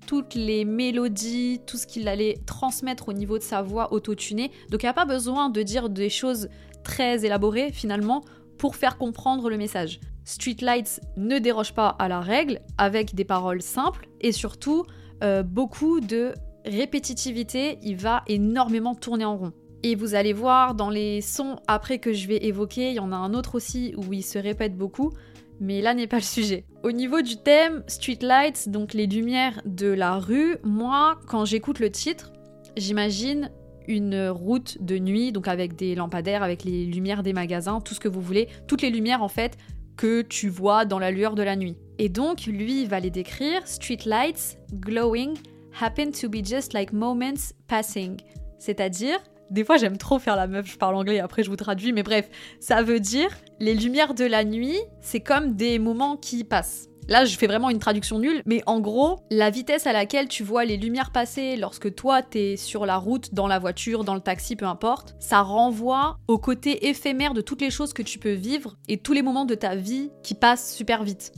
toutes 0.06 0.36
les 0.36 0.64
mélodies, 0.64 1.60
tout 1.66 1.76
ce 1.76 1.88
qu'il 1.88 2.06
allait 2.06 2.38
transmettre 2.46 3.08
au 3.08 3.14
niveau 3.14 3.36
de 3.36 3.42
sa 3.42 3.62
voix 3.62 3.92
autotunée. 3.92 4.52
Donc 4.70 4.84
il 4.84 4.86
n'y 4.86 4.90
a 4.90 4.94
pas 4.94 5.06
besoin 5.06 5.50
de 5.50 5.62
dire 5.64 5.88
des 5.88 6.08
choses 6.08 6.50
très 6.84 7.24
élaborées 7.24 7.72
finalement 7.72 8.22
pour 8.58 8.76
faire 8.76 8.96
comprendre 8.96 9.50
le 9.50 9.56
message. 9.56 9.98
Streetlights 10.26 11.00
ne 11.16 11.38
déroge 11.38 11.72
pas 11.72 11.88
à 11.88 12.08
la 12.08 12.20
règle 12.20 12.60
avec 12.76 13.14
des 13.14 13.24
paroles 13.24 13.62
simples 13.62 14.08
et 14.20 14.32
surtout 14.32 14.84
euh, 15.22 15.42
beaucoup 15.42 16.00
de 16.00 16.34
répétitivité. 16.66 17.78
Il 17.82 17.96
va 17.96 18.22
énormément 18.26 18.94
tourner 18.94 19.24
en 19.24 19.36
rond. 19.36 19.52
Et 19.84 19.94
vous 19.94 20.16
allez 20.16 20.32
voir 20.32 20.74
dans 20.74 20.90
les 20.90 21.20
sons 21.20 21.56
après 21.68 22.00
que 22.00 22.12
je 22.12 22.26
vais 22.26 22.44
évoquer, 22.44 22.90
il 22.90 22.96
y 22.96 23.00
en 23.00 23.12
a 23.12 23.16
un 23.16 23.34
autre 23.34 23.54
aussi 23.54 23.94
où 23.96 24.12
il 24.12 24.24
se 24.24 24.36
répète 24.36 24.76
beaucoup, 24.76 25.12
mais 25.60 25.80
là 25.80 25.94
n'est 25.94 26.08
pas 26.08 26.16
le 26.16 26.22
sujet. 26.22 26.64
Au 26.82 26.90
niveau 26.90 27.22
du 27.22 27.36
thème 27.36 27.84
Streetlights, 27.86 28.68
donc 28.68 28.94
les 28.94 29.06
lumières 29.06 29.62
de 29.64 29.86
la 29.86 30.18
rue, 30.18 30.56
moi 30.64 31.20
quand 31.28 31.44
j'écoute 31.44 31.78
le 31.78 31.90
titre, 31.90 32.32
j'imagine 32.76 33.52
une 33.86 34.28
route 34.28 34.82
de 34.82 34.98
nuit, 34.98 35.30
donc 35.30 35.46
avec 35.46 35.76
des 35.76 35.94
lampadaires, 35.94 36.42
avec 36.42 36.64
les 36.64 36.84
lumières 36.84 37.22
des 37.22 37.32
magasins, 37.32 37.80
tout 37.80 37.94
ce 37.94 38.00
que 38.00 38.08
vous 38.08 38.20
voulez, 38.20 38.48
toutes 38.66 38.82
les 38.82 38.90
lumières 38.90 39.22
en 39.22 39.28
fait 39.28 39.56
que 39.96 40.22
tu 40.22 40.48
vois 40.48 40.84
dans 40.84 40.98
la 40.98 41.10
lueur 41.10 41.34
de 41.34 41.42
la 41.42 41.56
nuit. 41.56 41.76
Et 41.98 42.08
donc, 42.08 42.46
lui, 42.46 42.84
va 42.86 43.00
les 43.00 43.10
décrire 43.10 43.66
Street 43.66 43.98
lights 44.04 44.58
glowing 44.74 45.36
happen 45.80 46.10
to 46.10 46.28
be 46.28 46.44
just 46.44 46.72
like 46.72 46.92
moments 46.92 47.52
passing. 47.66 48.16
C'est-à-dire, 48.58 49.18
des 49.50 49.64
fois 49.64 49.76
j'aime 49.76 49.98
trop 49.98 50.18
faire 50.18 50.36
la 50.36 50.46
meuf, 50.46 50.66
je 50.66 50.76
parle 50.76 50.96
anglais, 50.96 51.20
après 51.20 51.42
je 51.42 51.50
vous 51.50 51.56
traduis, 51.56 51.92
mais 51.92 52.02
bref, 52.02 52.28
ça 52.60 52.82
veut 52.82 53.00
dire 53.00 53.28
les 53.60 53.74
lumières 53.74 54.14
de 54.14 54.24
la 54.24 54.44
nuit, 54.44 54.78
c'est 55.00 55.20
comme 55.20 55.54
des 55.54 55.78
moments 55.78 56.16
qui 56.16 56.44
passent. 56.44 56.88
Là, 57.08 57.24
je 57.24 57.36
fais 57.36 57.46
vraiment 57.46 57.70
une 57.70 57.78
traduction 57.78 58.18
nulle, 58.18 58.42
mais 58.46 58.62
en 58.66 58.80
gros, 58.80 59.20
la 59.30 59.50
vitesse 59.50 59.86
à 59.86 59.92
laquelle 59.92 60.28
tu 60.28 60.42
vois 60.42 60.64
les 60.64 60.76
lumières 60.76 61.12
passer 61.12 61.56
lorsque 61.56 61.94
toi 61.94 62.22
t'es 62.22 62.56
sur 62.56 62.84
la 62.84 62.96
route, 62.96 63.32
dans 63.32 63.46
la 63.46 63.58
voiture, 63.58 64.02
dans 64.02 64.14
le 64.14 64.20
taxi, 64.20 64.56
peu 64.56 64.66
importe, 64.66 65.14
ça 65.20 65.42
renvoie 65.42 66.18
au 66.26 66.38
côté 66.38 66.88
éphémère 66.88 67.34
de 67.34 67.40
toutes 67.40 67.60
les 67.60 67.70
choses 67.70 67.92
que 67.92 68.02
tu 68.02 68.18
peux 68.18 68.32
vivre 68.32 68.76
et 68.88 68.98
tous 68.98 69.12
les 69.12 69.22
moments 69.22 69.44
de 69.44 69.54
ta 69.54 69.76
vie 69.76 70.10
qui 70.22 70.34
passent 70.34 70.74
super 70.74 71.04
vite. 71.04 71.32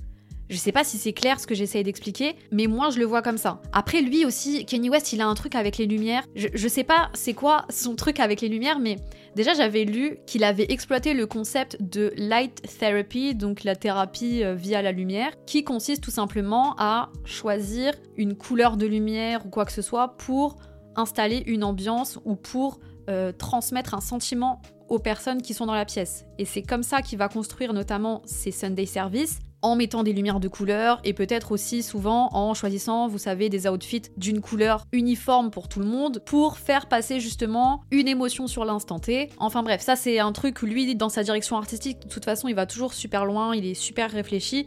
Je 0.49 0.57
sais 0.57 0.73
pas 0.73 0.85
si 0.85 0.97
c'est 0.97 1.13
clair 1.13 1.39
ce 1.41 1.47
que 1.47 1.55
j'essaye 1.55 1.85
d'expliquer, 1.85 2.37
mais 2.51 2.67
moi 2.67 2.91
je 2.91 2.99
le 2.99 3.05
vois 3.05 3.23
comme 3.23 3.39
ça. 3.39 3.61
Après 3.73 4.01
lui 4.01 4.25
aussi, 4.25 4.65
Kenny 4.65 4.89
West, 4.89 5.13
il 5.13 5.21
a 5.21 5.27
un 5.27 5.35
truc 5.35 5.55
avec 5.55 5.77
les 5.77 5.87
lumières. 5.87 6.25
Je, 6.35 6.49
je 6.55 6.69
sais 6.69 6.85
pas 6.85 7.11
c'est 7.15 7.35
quoi 7.35 7.67
son 7.69 7.95
truc 7.97 8.21
avec 8.21 8.41
les 8.41 8.49
lumières, 8.49 8.79
mais 8.79 8.97
déjà 9.37 9.53
j'avais 9.55 9.85
lu 9.85 10.19
qu'il 10.27 10.45
avait 10.45 10.67
exploité 10.71 11.13
le 11.15 11.27
concept 11.27 11.77
de 11.81 12.13
light 12.17 12.63
therapy, 12.79 13.35
donc 13.35 13.65
la 13.65 13.77
thérapie 13.77 14.43
euh, 14.43 14.55
via 14.55 14.83
la 14.83 14.93
lumière, 14.93 15.33
qui 15.47 15.65
consiste 15.65 16.03
tout 16.03 16.11
simplement 16.11 16.75
à 16.79 17.11
choisir 17.25 17.93
une 18.17 18.35
couleur 18.35 18.77
de 18.77 18.87
lumière 18.87 19.45
ou 19.45 19.51
quoi 19.51 19.65
que 19.65 19.73
ce 19.73 19.83
soit 19.83 20.17
pour 20.17 20.57
installer 20.97 21.43
une 21.47 21.65
ambiance 21.65 22.19
ou 22.25 22.37
pour 22.37 22.81
euh, 23.09 23.33
transmettre 23.33 23.95
un 23.95 24.01
sentiment 24.01 24.61
aux 24.89 24.99
personnes 24.99 25.43
qui 25.43 25.55
sont 25.55 25.67
dans 25.67 25.75
la 25.75 25.85
pièce. 25.85 26.25
Et 26.39 26.45
c'est 26.45 26.63
comme 26.63 26.83
ça 26.83 27.03
qu'il 27.03 27.19
va 27.19 27.29
construire 27.29 27.73
notamment 27.73 28.23
ses 28.25 28.51
Sunday 28.51 28.87
Service 28.87 29.39
en 29.63 29.77
mettant 29.77 30.03
des 30.03 30.13
lumières 30.13 30.41
de 30.41 30.49
couleur 30.49 31.01
et 31.05 31.13
peut-être 31.13 31.53
aussi 31.53 31.83
souvent 31.83 32.29
en 32.33 32.55
choisissant, 32.55 33.09
vous 33.09 33.19
savez, 33.19 33.49
des 33.49 33.69
outfits 33.69 34.03
d'une 34.17 34.41
couleur 34.41 34.85
uniforme 34.93 35.51
pour 35.51 35.69
tout 35.69 35.81
le 35.81 35.87
monde 35.87 36.23
pour 36.25 36.59
faire 36.59 36.87
passer 36.87 37.21
justement 37.21 37.83
une 37.91 38.09
émotion 38.09 38.47
sur 38.47 38.65
l'instant 38.65 38.99
T. 38.99 39.31
Enfin 39.39 39.63
bref, 39.63 39.81
ça 39.81 39.97
c'est 39.97 40.19
un 40.19 40.33
truc 40.33 40.63
lui, 40.63 40.95
dans 40.95 41.09
sa 41.09 41.23
direction 41.23 41.57
artistique, 41.57 42.01
de 42.01 42.09
toute 42.09 42.25
façon, 42.25 42.49
il 42.49 42.55
va 42.55 42.67
toujours 42.67 42.93
super 42.93 43.25
loin, 43.25 43.55
il 43.55 43.67
est 43.67 43.75
super 43.75 44.11
réfléchi. 44.11 44.67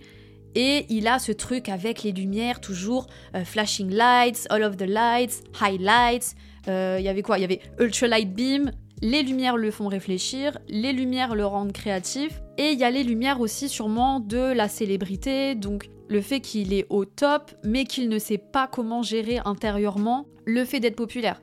Et 0.54 0.86
il 0.90 1.08
a 1.08 1.18
ce 1.18 1.32
truc 1.32 1.70
avec 1.70 2.04
les 2.04 2.12
lumières, 2.12 2.60
toujours 2.60 3.08
euh, 3.36 3.46
flashing 3.46 3.90
lights, 3.90 4.48
all 4.50 4.64
of 4.64 4.76
the 4.76 4.86
lights, 4.86 5.44
highlights. 5.62 6.36
Euh, 6.68 6.98
il 7.00 7.06
y 7.06 7.08
avait 7.08 7.22
quoi? 7.22 7.38
Il 7.38 7.42
y 7.42 7.46
avait 7.46 7.62
ultralight 7.80 8.34
beam, 8.34 8.72
les 9.02 9.24
lumières 9.24 9.58
le 9.58 9.72
font 9.72 9.88
réfléchir, 9.88 10.58
les 10.68 10.94
lumières 10.94 11.36
le 11.36 11.46
rendent 11.46 11.74
créatif, 11.74 12.42
et 12.58 12.72
il 12.72 12.80
y 12.80 12.84
a 12.84 12.92
les 12.92 13.04
lumières 13.04 13.42
aussi 13.42 13.68
sûrement 13.68 14.20
de 14.20 14.54
la 14.54 14.68
célébrité, 14.68 15.56
donc 15.56 15.90
le 16.08 16.22
fait 16.22 16.40
qu'il 16.40 16.74
est 16.74 16.86
au 16.90 17.06
top, 17.06 17.52
mais 17.64 17.86
qu'il 17.86 18.10
ne 18.10 18.20
sait 18.20 18.38
pas 18.38 18.68
comment 18.68 19.02
gérer 19.02 19.40
intérieurement 19.46 20.28
le 20.46 20.66
fait 20.66 20.80
d'être 20.80 20.96
populaire. 20.96 21.42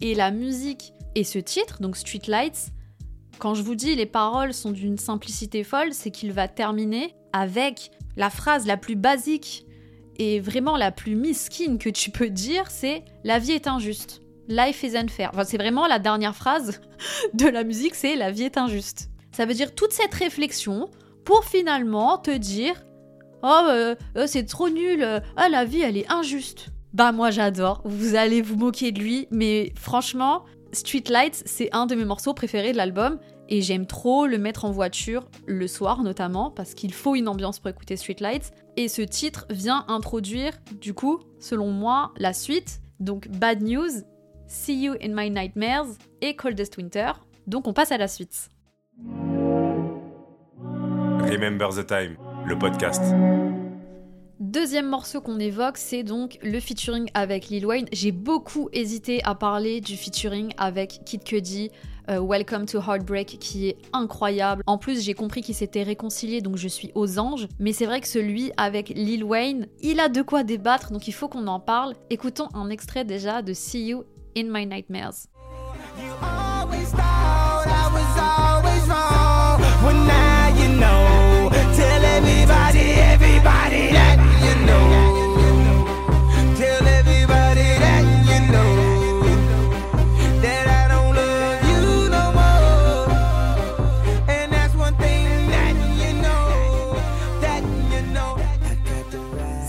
Et 0.00 0.14
la 0.14 0.30
musique 0.30 0.92
et 1.14 1.24
ce 1.24 1.38
titre, 1.38 1.82
donc 1.82 1.96
Street 1.96 2.22
Lights, 2.26 2.70
quand 3.38 3.54
je 3.54 3.62
vous 3.62 3.74
dis 3.74 3.94
les 3.94 4.06
paroles 4.06 4.54
sont 4.54 4.70
d'une 4.70 4.98
simplicité 4.98 5.64
folle, 5.64 5.92
c'est 5.92 6.10
qu'il 6.10 6.32
va 6.32 6.48
terminer 6.48 7.14
avec 7.32 7.90
la 8.16 8.30
phrase 8.30 8.66
la 8.66 8.76
plus 8.76 8.96
basique 8.96 9.66
et 10.16 10.38
vraiment 10.40 10.76
la 10.76 10.92
plus 10.92 11.16
misquine 11.16 11.78
que 11.78 11.90
tu 11.90 12.10
peux 12.10 12.30
dire, 12.30 12.70
c'est 12.70 13.04
la 13.24 13.38
vie 13.38 13.52
est 13.52 13.66
injuste. 13.66 14.23
Life 14.48 14.82
is 14.82 14.96
unfair. 14.96 15.30
Enfin, 15.32 15.44
c'est 15.44 15.56
vraiment 15.56 15.86
la 15.86 15.98
dernière 15.98 16.34
phrase 16.34 16.80
de 17.34 17.46
la 17.46 17.64
musique, 17.64 17.94
c'est 17.94 18.16
la 18.16 18.30
vie 18.30 18.44
est 18.44 18.58
injuste. 18.58 19.10
Ça 19.32 19.46
veut 19.46 19.54
dire 19.54 19.74
toute 19.74 19.92
cette 19.92 20.14
réflexion 20.14 20.88
pour 21.24 21.44
finalement 21.44 22.18
te 22.18 22.30
dire 22.30 22.74
Oh, 23.42 23.66
euh, 23.68 23.94
euh, 24.16 24.26
c'est 24.26 24.44
trop 24.44 24.70
nul, 24.70 25.02
euh, 25.02 25.20
ah, 25.36 25.48
la 25.48 25.64
vie 25.64 25.82
elle 25.82 25.96
est 25.96 26.10
injuste. 26.10 26.68
Bah, 26.92 27.12
moi 27.12 27.30
j'adore, 27.30 27.82
vous 27.84 28.14
allez 28.14 28.40
vous 28.40 28.56
moquer 28.56 28.92
de 28.92 29.00
lui, 29.00 29.26
mais 29.30 29.72
franchement, 29.76 30.44
Street 30.72 31.04
Lights, 31.08 31.42
c'est 31.44 31.68
un 31.74 31.86
de 31.86 31.94
mes 31.94 32.04
morceaux 32.04 32.34
préférés 32.34 32.72
de 32.72 32.76
l'album 32.76 33.18
et 33.48 33.60
j'aime 33.60 33.86
trop 33.86 34.26
le 34.26 34.38
mettre 34.38 34.64
en 34.64 34.70
voiture 34.70 35.28
le 35.46 35.66
soir 35.66 36.02
notamment 36.02 36.50
parce 36.50 36.74
qu'il 36.74 36.94
faut 36.94 37.14
une 37.14 37.28
ambiance 37.28 37.58
pour 37.58 37.68
écouter 37.70 37.96
Street 37.96 38.16
Lights 38.20 38.52
et 38.76 38.88
ce 38.88 39.02
titre 39.02 39.46
vient 39.50 39.84
introduire 39.88 40.52
du 40.80 40.94
coup 40.94 41.20
selon 41.38 41.70
moi 41.70 42.12
la 42.16 42.32
suite 42.32 42.80
donc 43.00 43.28
Bad 43.28 43.62
News, 43.62 43.90
See 44.54 44.84
You 44.84 44.94
in 45.02 45.08
My 45.14 45.30
Nightmares 45.30 45.98
et 46.22 46.36
Coldest 46.36 46.76
Winter. 46.76 47.10
Donc 47.48 47.66
on 47.66 47.72
passe 47.72 47.90
à 47.90 47.98
la 47.98 48.06
suite. 48.06 48.48
Remember 51.20 51.70
the 51.70 51.84
Time, 51.84 52.16
le 52.46 52.56
podcast. 52.56 53.02
Deuxième 54.38 54.86
morceau 54.86 55.20
qu'on 55.20 55.40
évoque, 55.40 55.76
c'est 55.76 56.04
donc 56.04 56.38
le 56.42 56.60
featuring 56.60 57.10
avec 57.14 57.48
Lil 57.48 57.66
Wayne. 57.66 57.86
J'ai 57.92 58.12
beaucoup 58.12 58.68
hésité 58.72 59.22
à 59.24 59.34
parler 59.34 59.80
du 59.80 59.96
featuring 59.96 60.52
avec 60.56 61.00
Kid 61.04 61.24
Cudi, 61.24 61.70
euh, 62.08 62.20
Welcome 62.20 62.66
to 62.66 62.78
Heartbreak, 62.78 63.38
qui 63.40 63.68
est 63.68 63.76
incroyable. 63.92 64.62
En 64.66 64.78
plus, 64.78 65.02
j'ai 65.02 65.14
compris 65.14 65.42
qu'il 65.42 65.56
s'était 65.56 65.82
réconcilié, 65.82 66.40
donc 66.40 66.56
je 66.56 66.68
suis 66.68 66.92
aux 66.94 67.18
anges. 67.18 67.48
Mais 67.58 67.72
c'est 67.72 67.86
vrai 67.86 68.00
que 68.00 68.08
celui 68.08 68.52
avec 68.56 68.90
Lil 68.90 69.24
Wayne, 69.24 69.66
il 69.82 69.98
a 69.98 70.08
de 70.08 70.22
quoi 70.22 70.44
débattre, 70.44 70.92
donc 70.92 71.08
il 71.08 71.12
faut 71.12 71.28
qu'on 71.28 71.48
en 71.48 71.58
parle. 71.58 71.94
Écoutons 72.08 72.48
un 72.54 72.70
extrait 72.70 73.04
déjà 73.04 73.42
de 73.42 73.52
See 73.52 73.86
You 73.86 74.04
in 74.36 74.50
My 74.50 74.66
Nightmares. 74.66 75.28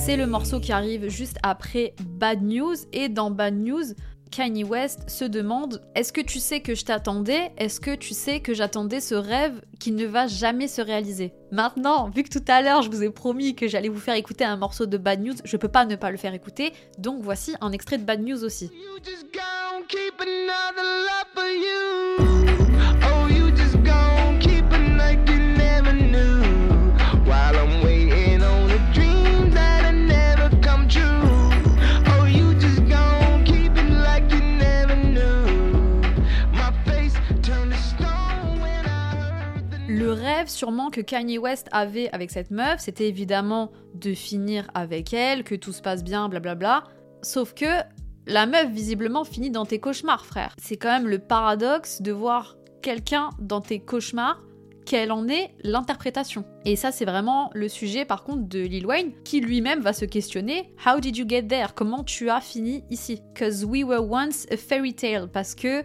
C'est 0.06 0.18
le 0.18 0.28
morceau 0.28 0.60
qui 0.60 0.72
arrive 0.72 1.10
juste 1.10 1.38
après 1.44 1.96
Bad 2.02 2.44
News. 2.44 2.76
Et 2.94 3.10
dans 3.10 3.32
Bad 3.32 3.56
News, 3.56 3.96
Kanye 4.36 4.66
West 4.66 5.10
se 5.10 5.24
demande 5.24 5.82
Est-ce 5.96 6.12
que 6.12 6.20
tu 6.20 6.40
sais 6.40 6.60
que 6.60 6.76
je 6.76 6.84
t'attendais? 6.84 7.54
Est-ce 7.58 7.80
que 7.80 7.96
tu 7.96 8.14
sais 8.14 8.42
que 8.42 8.54
j'attendais 8.54 9.00
ce 9.00 9.16
rêve 9.16 9.62
qui 9.80 9.94
ne 9.94 10.06
va 10.06 10.28
jamais 10.28 10.68
se 10.68 10.82
réaliser? 10.82 11.32
Maintenant, 11.54 12.10
vu 12.10 12.24
que 12.24 12.30
tout 12.30 12.44
à 12.50 12.62
l'heure 12.62 12.82
je 12.82 12.90
vous 12.90 13.02
ai 13.02 13.10
promis 13.10 13.56
que 13.56 13.70
j'allais 13.70 13.88
vous 13.88 14.00
faire 14.00 14.16
écouter 14.16 14.44
un 14.44 14.58
morceau 14.58 14.88
de 14.88 14.98
Bad 14.98 15.22
News, 15.22 15.36
je 15.46 15.56
peux 15.56 15.70
pas 15.70 15.86
ne 15.86 15.96
pas 15.96 16.12
le 16.12 16.18
faire 16.18 16.34
écouter, 16.34 16.74
donc 16.98 17.22
voici 17.22 17.56
un 17.62 17.72
extrait 17.72 17.98
de 17.98 18.04
Bad 18.04 18.22
News 18.22 18.44
aussi. 18.44 18.70
Sûrement 40.48 40.90
que 40.90 41.02
Kanye 41.02 41.38
West 41.38 41.68
avait 41.72 42.10
avec 42.12 42.32
cette 42.32 42.52
meuf, 42.52 42.80
c'était 42.80 43.08
évidemment 43.08 43.72
de 43.94 44.14
finir 44.14 44.68
avec 44.74 45.14
elle, 45.14 45.44
que 45.44 45.56
tout 45.56 45.74
se 45.74 45.82
passe 45.82 46.04
bien, 46.04 46.30
blablabla. 46.30 46.86
Sauf 47.22 47.54
que 47.54 47.84
la 48.28 48.46
meuf 48.46 48.70
visiblement 48.72 49.24
finit 49.24 49.52
dans 49.52 49.66
tes 49.66 49.80
cauchemars, 49.80 50.26
frère. 50.26 50.56
C'est 50.58 50.78
quand 50.78 50.90
même 50.90 51.08
le 51.08 51.20
paradoxe 51.20 52.02
de 52.02 52.12
voir 52.12 52.58
quelqu'un 52.82 53.30
dans 53.40 53.62
tes 53.62 53.80
cauchemars, 53.80 54.42
quelle 54.86 55.12
en 55.12 55.28
est 55.28 55.56
l'interprétation. 55.64 56.46
Et 56.64 56.76
ça, 56.76 56.92
c'est 56.92 57.06
vraiment 57.06 57.50
le 57.54 57.68
sujet 57.68 58.06
par 58.06 58.24
contre 58.24 58.48
de 58.48 58.60
Lil 58.60 58.86
Wayne, 58.86 59.12
qui 59.24 59.42
lui-même 59.42 59.82
va 59.82 59.94
se 59.94 60.06
questionner 60.06 60.74
How 60.86 61.00
did 61.00 61.18
you 61.18 61.26
get 61.28 61.44
there? 61.44 61.74
Comment 61.76 62.04
tu 62.04 62.30
as 62.30 62.42
fini 62.42 62.84
ici? 62.90 63.22
Cause 63.38 63.66
we 63.66 63.84
were 63.84 64.02
once 64.02 64.46
a 64.52 64.58
fairy 64.58 64.94
tale. 64.94 65.28
Parce 65.32 65.56
que 65.56 65.84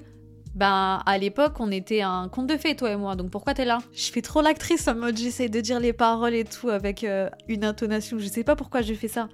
ben, 0.55 1.01
à 1.07 1.19
l'époque, 1.19 1.61
on 1.61 1.71
était 1.71 2.03
un 2.03 2.29
conte 2.29 2.49
de 2.49 2.57
fées, 2.57 2.75
toi 2.75 2.91
et 2.91 2.97
moi, 2.97 3.17
donc 3.17 3.31
pourquoi 3.31 3.55
t'es 3.55 3.65
là? 3.65 3.79
Je 3.93 4.11
fais 4.11 4.23
trop 4.23 4.43
l'actrice 4.43 4.89
en 4.89 4.95
mode 4.95 5.17
j'essaie 5.17 5.49
de 5.49 5.61
dire 5.61 5.81
les 5.81 5.93
paroles 5.93 6.35
et 6.35 6.45
tout 6.45 6.71
avec 6.71 7.05
euh, 7.05 7.31
une 7.49 7.65
intonation, 7.65 8.19
je 8.19 8.27
sais 8.27 8.45
pas 8.45 8.57
pourquoi 8.57 8.83
je 8.83 8.95
fais 8.95 9.09
ça. 9.09 9.29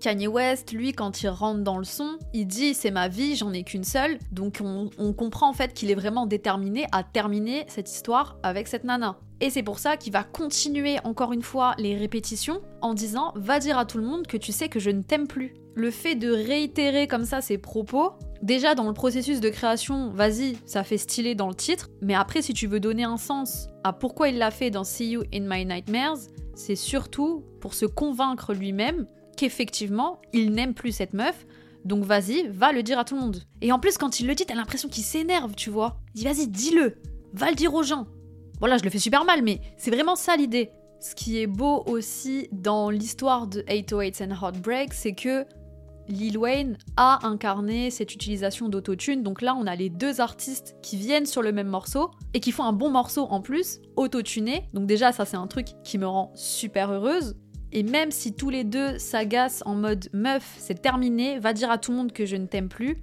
Kanye 0.00 0.28
West, 0.28 0.72
lui, 0.72 0.92
quand 0.92 1.22
il 1.22 1.28
rentre 1.28 1.62
dans 1.62 1.78
le 1.78 1.84
son, 1.84 2.18
il 2.32 2.46
dit 2.46 2.74
c'est 2.74 2.92
ma 2.92 3.08
vie, 3.08 3.34
j'en 3.34 3.52
ai 3.52 3.64
qu'une 3.64 3.84
seule. 3.84 4.18
Donc 4.30 4.58
on, 4.62 4.90
on, 4.96 5.12
comprend 5.12 5.48
en 5.48 5.52
fait 5.52 5.74
qu'il 5.74 5.90
est 5.90 5.96
vraiment 5.96 6.26
déterminé 6.26 6.86
à 6.92 7.02
terminer 7.02 7.64
cette 7.66 7.90
histoire 7.90 8.36
avec 8.44 8.68
cette 8.68 8.84
nana. 8.84 9.18
Et 9.40 9.50
c'est 9.50 9.62
pour 9.62 9.78
ça 9.78 9.96
qu'il 9.96 10.12
va 10.12 10.24
continuer 10.24 10.96
encore 11.04 11.32
une 11.32 11.42
fois 11.42 11.74
les 11.78 11.96
répétitions 11.96 12.60
en 12.80 12.94
disant 12.94 13.32
va 13.36 13.58
dire 13.58 13.78
à 13.78 13.84
tout 13.84 13.98
le 13.98 14.04
monde 14.04 14.26
que 14.26 14.36
tu 14.36 14.52
sais 14.52 14.68
que 14.68 14.80
je 14.80 14.90
ne 14.90 15.02
t'aime 15.02 15.28
plus. 15.28 15.54
Le 15.74 15.90
fait 15.92 16.16
de 16.16 16.30
réitérer 16.30 17.06
comme 17.06 17.24
ça 17.24 17.40
ses 17.40 17.56
propos, 17.56 18.14
déjà 18.42 18.74
dans 18.74 18.88
le 18.88 18.94
processus 18.94 19.40
de 19.40 19.48
création, 19.48 20.10
vas-y, 20.10 20.56
ça 20.66 20.82
fait 20.82 20.98
stylé 20.98 21.36
dans 21.36 21.48
le 21.48 21.54
titre, 21.54 21.88
mais 22.02 22.14
après 22.14 22.42
si 22.42 22.52
tu 22.52 22.66
veux 22.66 22.80
donner 22.80 23.04
un 23.04 23.16
sens 23.16 23.68
à 23.84 23.92
pourquoi 23.92 24.28
il 24.28 24.38
l'a 24.38 24.50
fait 24.50 24.70
dans 24.70 24.82
See 24.82 25.10
You 25.10 25.22
in 25.32 25.46
My 25.48 25.64
Nightmares, 25.64 26.18
c'est 26.56 26.74
surtout 26.76 27.44
pour 27.60 27.74
se 27.74 27.86
convaincre 27.86 28.54
lui-même 28.54 29.06
qu'effectivement, 29.36 30.20
il 30.32 30.50
n'aime 30.50 30.74
plus 30.74 30.90
cette 30.90 31.14
meuf, 31.14 31.46
donc 31.84 32.04
vas-y, 32.04 32.48
va 32.48 32.72
le 32.72 32.82
dire 32.82 32.98
à 32.98 33.04
tout 33.04 33.14
le 33.14 33.20
monde. 33.20 33.44
Et 33.62 33.70
en 33.70 33.78
plus, 33.78 33.96
quand 33.96 34.18
il 34.18 34.26
le 34.26 34.34
dit, 34.34 34.44
t'as 34.44 34.56
l'impression 34.56 34.88
qu'il 34.88 35.04
s'énerve, 35.04 35.54
tu 35.54 35.70
vois. 35.70 36.00
Dit 36.14 36.24
vas-y, 36.24 36.48
dis-le, 36.48 36.96
va 37.32 37.50
le 37.50 37.54
dire 37.54 37.72
aux 37.72 37.84
gens. 37.84 38.08
Voilà, 38.60 38.76
je 38.76 38.82
le 38.82 38.90
fais 38.90 38.98
super 38.98 39.24
mal, 39.24 39.42
mais 39.42 39.60
c'est 39.76 39.90
vraiment 39.90 40.16
ça 40.16 40.36
l'idée. 40.36 40.70
Ce 41.00 41.14
qui 41.14 41.40
est 41.40 41.46
beau 41.46 41.84
aussi 41.86 42.48
dans 42.50 42.90
l'histoire 42.90 43.46
de 43.46 43.64
808 43.68 44.22
and 44.22 44.34
Heartbreak, 44.34 44.92
c'est 44.92 45.14
que 45.14 45.44
Lil 46.08 46.38
Wayne 46.38 46.78
a 46.96 47.26
incarné 47.26 47.90
cette 47.90 48.14
utilisation 48.14 48.68
d'autotune. 48.68 49.22
Donc 49.22 49.42
là, 49.42 49.54
on 49.54 49.66
a 49.66 49.76
les 49.76 49.90
deux 49.90 50.20
artistes 50.20 50.74
qui 50.82 50.96
viennent 50.96 51.26
sur 51.26 51.42
le 51.42 51.52
même 51.52 51.68
morceau 51.68 52.10
et 52.34 52.40
qui 52.40 52.50
font 52.50 52.64
un 52.64 52.72
bon 52.72 52.90
morceau 52.90 53.26
en 53.30 53.40
plus, 53.40 53.80
autotuné. 53.96 54.68
Donc 54.72 54.86
déjà, 54.86 55.12
ça 55.12 55.24
c'est 55.24 55.36
un 55.36 55.46
truc 55.46 55.68
qui 55.84 55.98
me 55.98 56.06
rend 56.06 56.32
super 56.34 56.90
heureuse. 56.90 57.36
Et 57.70 57.82
même 57.82 58.10
si 58.10 58.34
tous 58.34 58.48
les 58.48 58.64
deux 58.64 58.98
s'agacent 58.98 59.62
en 59.66 59.74
mode 59.74 60.08
meuf, 60.14 60.56
c'est 60.58 60.80
terminé, 60.80 61.38
va 61.38 61.52
dire 61.52 61.70
à 61.70 61.76
tout 61.76 61.90
le 61.90 61.98
monde 61.98 62.12
que 62.12 62.24
je 62.24 62.36
ne 62.36 62.46
t'aime 62.46 62.70
plus, 62.70 62.96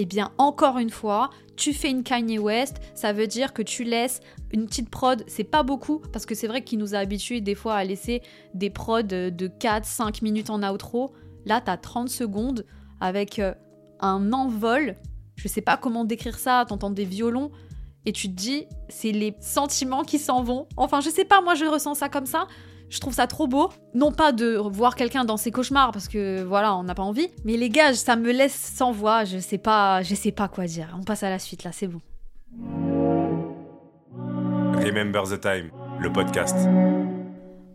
eh 0.00 0.06
bien 0.06 0.30
encore 0.38 0.78
une 0.78 0.90
fois, 0.90 1.30
tu 1.56 1.74
fais 1.74 1.90
une 1.90 2.04
Kanye 2.04 2.38
West, 2.38 2.80
ça 2.94 3.12
veut 3.12 3.26
dire 3.26 3.52
que 3.52 3.62
tu 3.62 3.82
laisses 3.82 4.20
une 4.52 4.66
petite 4.66 4.88
prod, 4.88 5.24
c'est 5.26 5.42
pas 5.42 5.64
beaucoup, 5.64 6.00
parce 6.12 6.24
que 6.24 6.36
c'est 6.36 6.46
vrai 6.46 6.62
qu'il 6.62 6.78
nous 6.78 6.94
a 6.94 6.98
habitués 6.98 7.40
des 7.40 7.56
fois 7.56 7.74
à 7.74 7.84
laisser 7.84 8.22
des 8.54 8.70
prods 8.70 9.02
de 9.02 9.48
4-5 9.48 10.22
minutes 10.22 10.50
en 10.50 10.62
outro. 10.62 11.12
Là, 11.44 11.60
t'as 11.60 11.76
30 11.76 12.08
secondes 12.08 12.64
avec 13.00 13.40
euh, 13.40 13.54
un 13.98 14.32
envol. 14.32 14.94
Je 15.34 15.48
sais 15.48 15.62
pas 15.62 15.76
comment 15.76 16.04
décrire 16.04 16.38
ça, 16.38 16.64
t'entends 16.66 16.90
des 16.90 17.04
violons 17.04 17.50
et 18.06 18.12
tu 18.12 18.28
te 18.28 18.34
dis, 18.34 18.66
c'est 18.88 19.12
les 19.12 19.34
sentiments 19.40 20.02
qui 20.02 20.20
s'en 20.20 20.42
vont. 20.42 20.68
Enfin, 20.76 21.00
je 21.00 21.10
sais 21.10 21.24
pas, 21.24 21.40
moi 21.42 21.54
je 21.56 21.64
ressens 21.64 21.94
ça 21.94 22.08
comme 22.08 22.26
ça. 22.26 22.46
Je 22.90 23.00
trouve 23.00 23.14
ça 23.14 23.26
trop 23.26 23.46
beau. 23.46 23.70
Non 23.94 24.12
pas 24.12 24.32
de 24.32 24.56
voir 24.56 24.94
quelqu'un 24.94 25.24
dans 25.24 25.36
ses 25.36 25.50
cauchemars 25.50 25.92
parce 25.92 26.08
que 26.08 26.42
voilà, 26.42 26.74
on 26.74 26.82
n'a 26.82 26.94
pas 26.94 27.02
envie. 27.02 27.28
Mais 27.44 27.56
les 27.56 27.68
gars, 27.68 27.92
ça 27.94 28.16
me 28.16 28.32
laisse 28.32 28.54
sans 28.54 28.92
voix. 28.92 29.24
Je 29.24 29.38
sais 29.38 29.58
pas, 29.58 30.02
je 30.02 30.14
sais 30.14 30.32
pas 30.32 30.48
quoi 30.48 30.66
dire. 30.66 30.96
On 30.98 31.04
passe 31.04 31.22
à 31.22 31.30
la 31.30 31.38
suite 31.38 31.64
là, 31.64 31.72
c'est 31.72 31.86
bon. 31.86 32.00
Remember 34.74 35.24
the 35.24 35.40
Time, 35.40 35.70
le 36.00 36.12
podcast. 36.12 36.56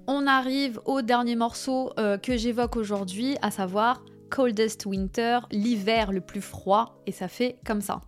On 0.08 0.27
arrive 0.27 0.79
au 0.86 1.01
dernier 1.01 1.36
morceau 1.36 1.91
euh, 1.98 2.17
que 2.17 2.36
j'évoque 2.36 2.75
aujourd'hui, 2.75 3.38
à 3.41 3.51
savoir 3.51 4.03
Coldest 4.29 4.86
Winter, 4.86 5.39
l'hiver 5.51 6.12
le 6.12 6.20
plus 6.20 6.41
froid, 6.41 6.98
et 7.05 7.12
ça 7.12 7.27
fait 7.27 7.58
comme 7.65 7.82
ça. 7.82 8.01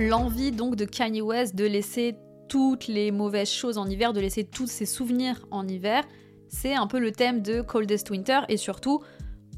L'envie 0.00 0.50
donc 0.50 0.76
de 0.76 0.86
Kanye 0.86 1.20
West 1.20 1.54
de 1.54 1.66
laisser 1.66 2.16
toutes 2.48 2.88
les 2.88 3.10
mauvaises 3.10 3.50
choses 3.50 3.78
en 3.78 3.86
hiver, 3.86 4.12
de 4.12 4.20
laisser 4.20 4.44
tous 4.44 4.66
ses 4.66 4.86
souvenirs 4.86 5.46
en 5.50 5.68
hiver. 5.68 6.04
C'est 6.48 6.74
un 6.74 6.86
peu 6.86 6.98
le 6.98 7.12
thème 7.12 7.42
de 7.42 7.60
Coldest 7.60 8.10
Winter 8.10 8.40
et 8.48 8.56
surtout, 8.56 9.02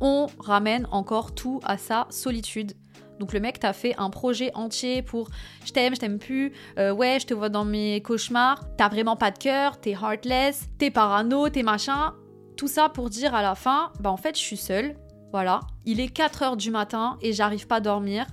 on 0.00 0.26
ramène 0.38 0.86
encore 0.90 1.34
tout 1.34 1.60
à 1.64 1.78
sa 1.78 2.06
solitude. 2.10 2.72
Donc 3.20 3.32
le 3.32 3.40
mec 3.40 3.60
t'a 3.60 3.72
fait 3.72 3.94
un 3.98 4.10
projet 4.10 4.50
entier 4.54 5.00
pour 5.00 5.28
je 5.64 5.72
t'aime, 5.72 5.94
je 5.94 6.00
t'aime 6.00 6.18
plus, 6.18 6.52
euh, 6.78 6.92
ouais, 6.92 7.18
je 7.20 7.26
te 7.26 7.34
vois 7.34 7.48
dans 7.48 7.64
mes 7.64 8.02
cauchemars, 8.02 8.64
t'as 8.76 8.88
vraiment 8.88 9.16
pas 9.16 9.30
de 9.30 9.38
cœur, 9.38 9.80
t'es 9.80 9.92
heartless, 9.92 10.68
t'es 10.76 10.90
parano, 10.90 11.48
t'es 11.48 11.62
machin. 11.62 12.14
Tout 12.56 12.68
ça 12.68 12.88
pour 12.88 13.10
dire 13.10 13.34
à 13.34 13.42
la 13.42 13.54
fin, 13.54 13.92
bah 14.00 14.10
en 14.10 14.16
fait 14.16 14.36
je 14.36 14.42
suis 14.42 14.56
seule, 14.56 14.96
voilà. 15.30 15.60
Il 15.84 16.00
est 16.00 16.14
4h 16.14 16.56
du 16.56 16.70
matin 16.70 17.16
et 17.22 17.32
j'arrive 17.32 17.68
pas 17.68 17.76
à 17.76 17.80
dormir 17.80 18.26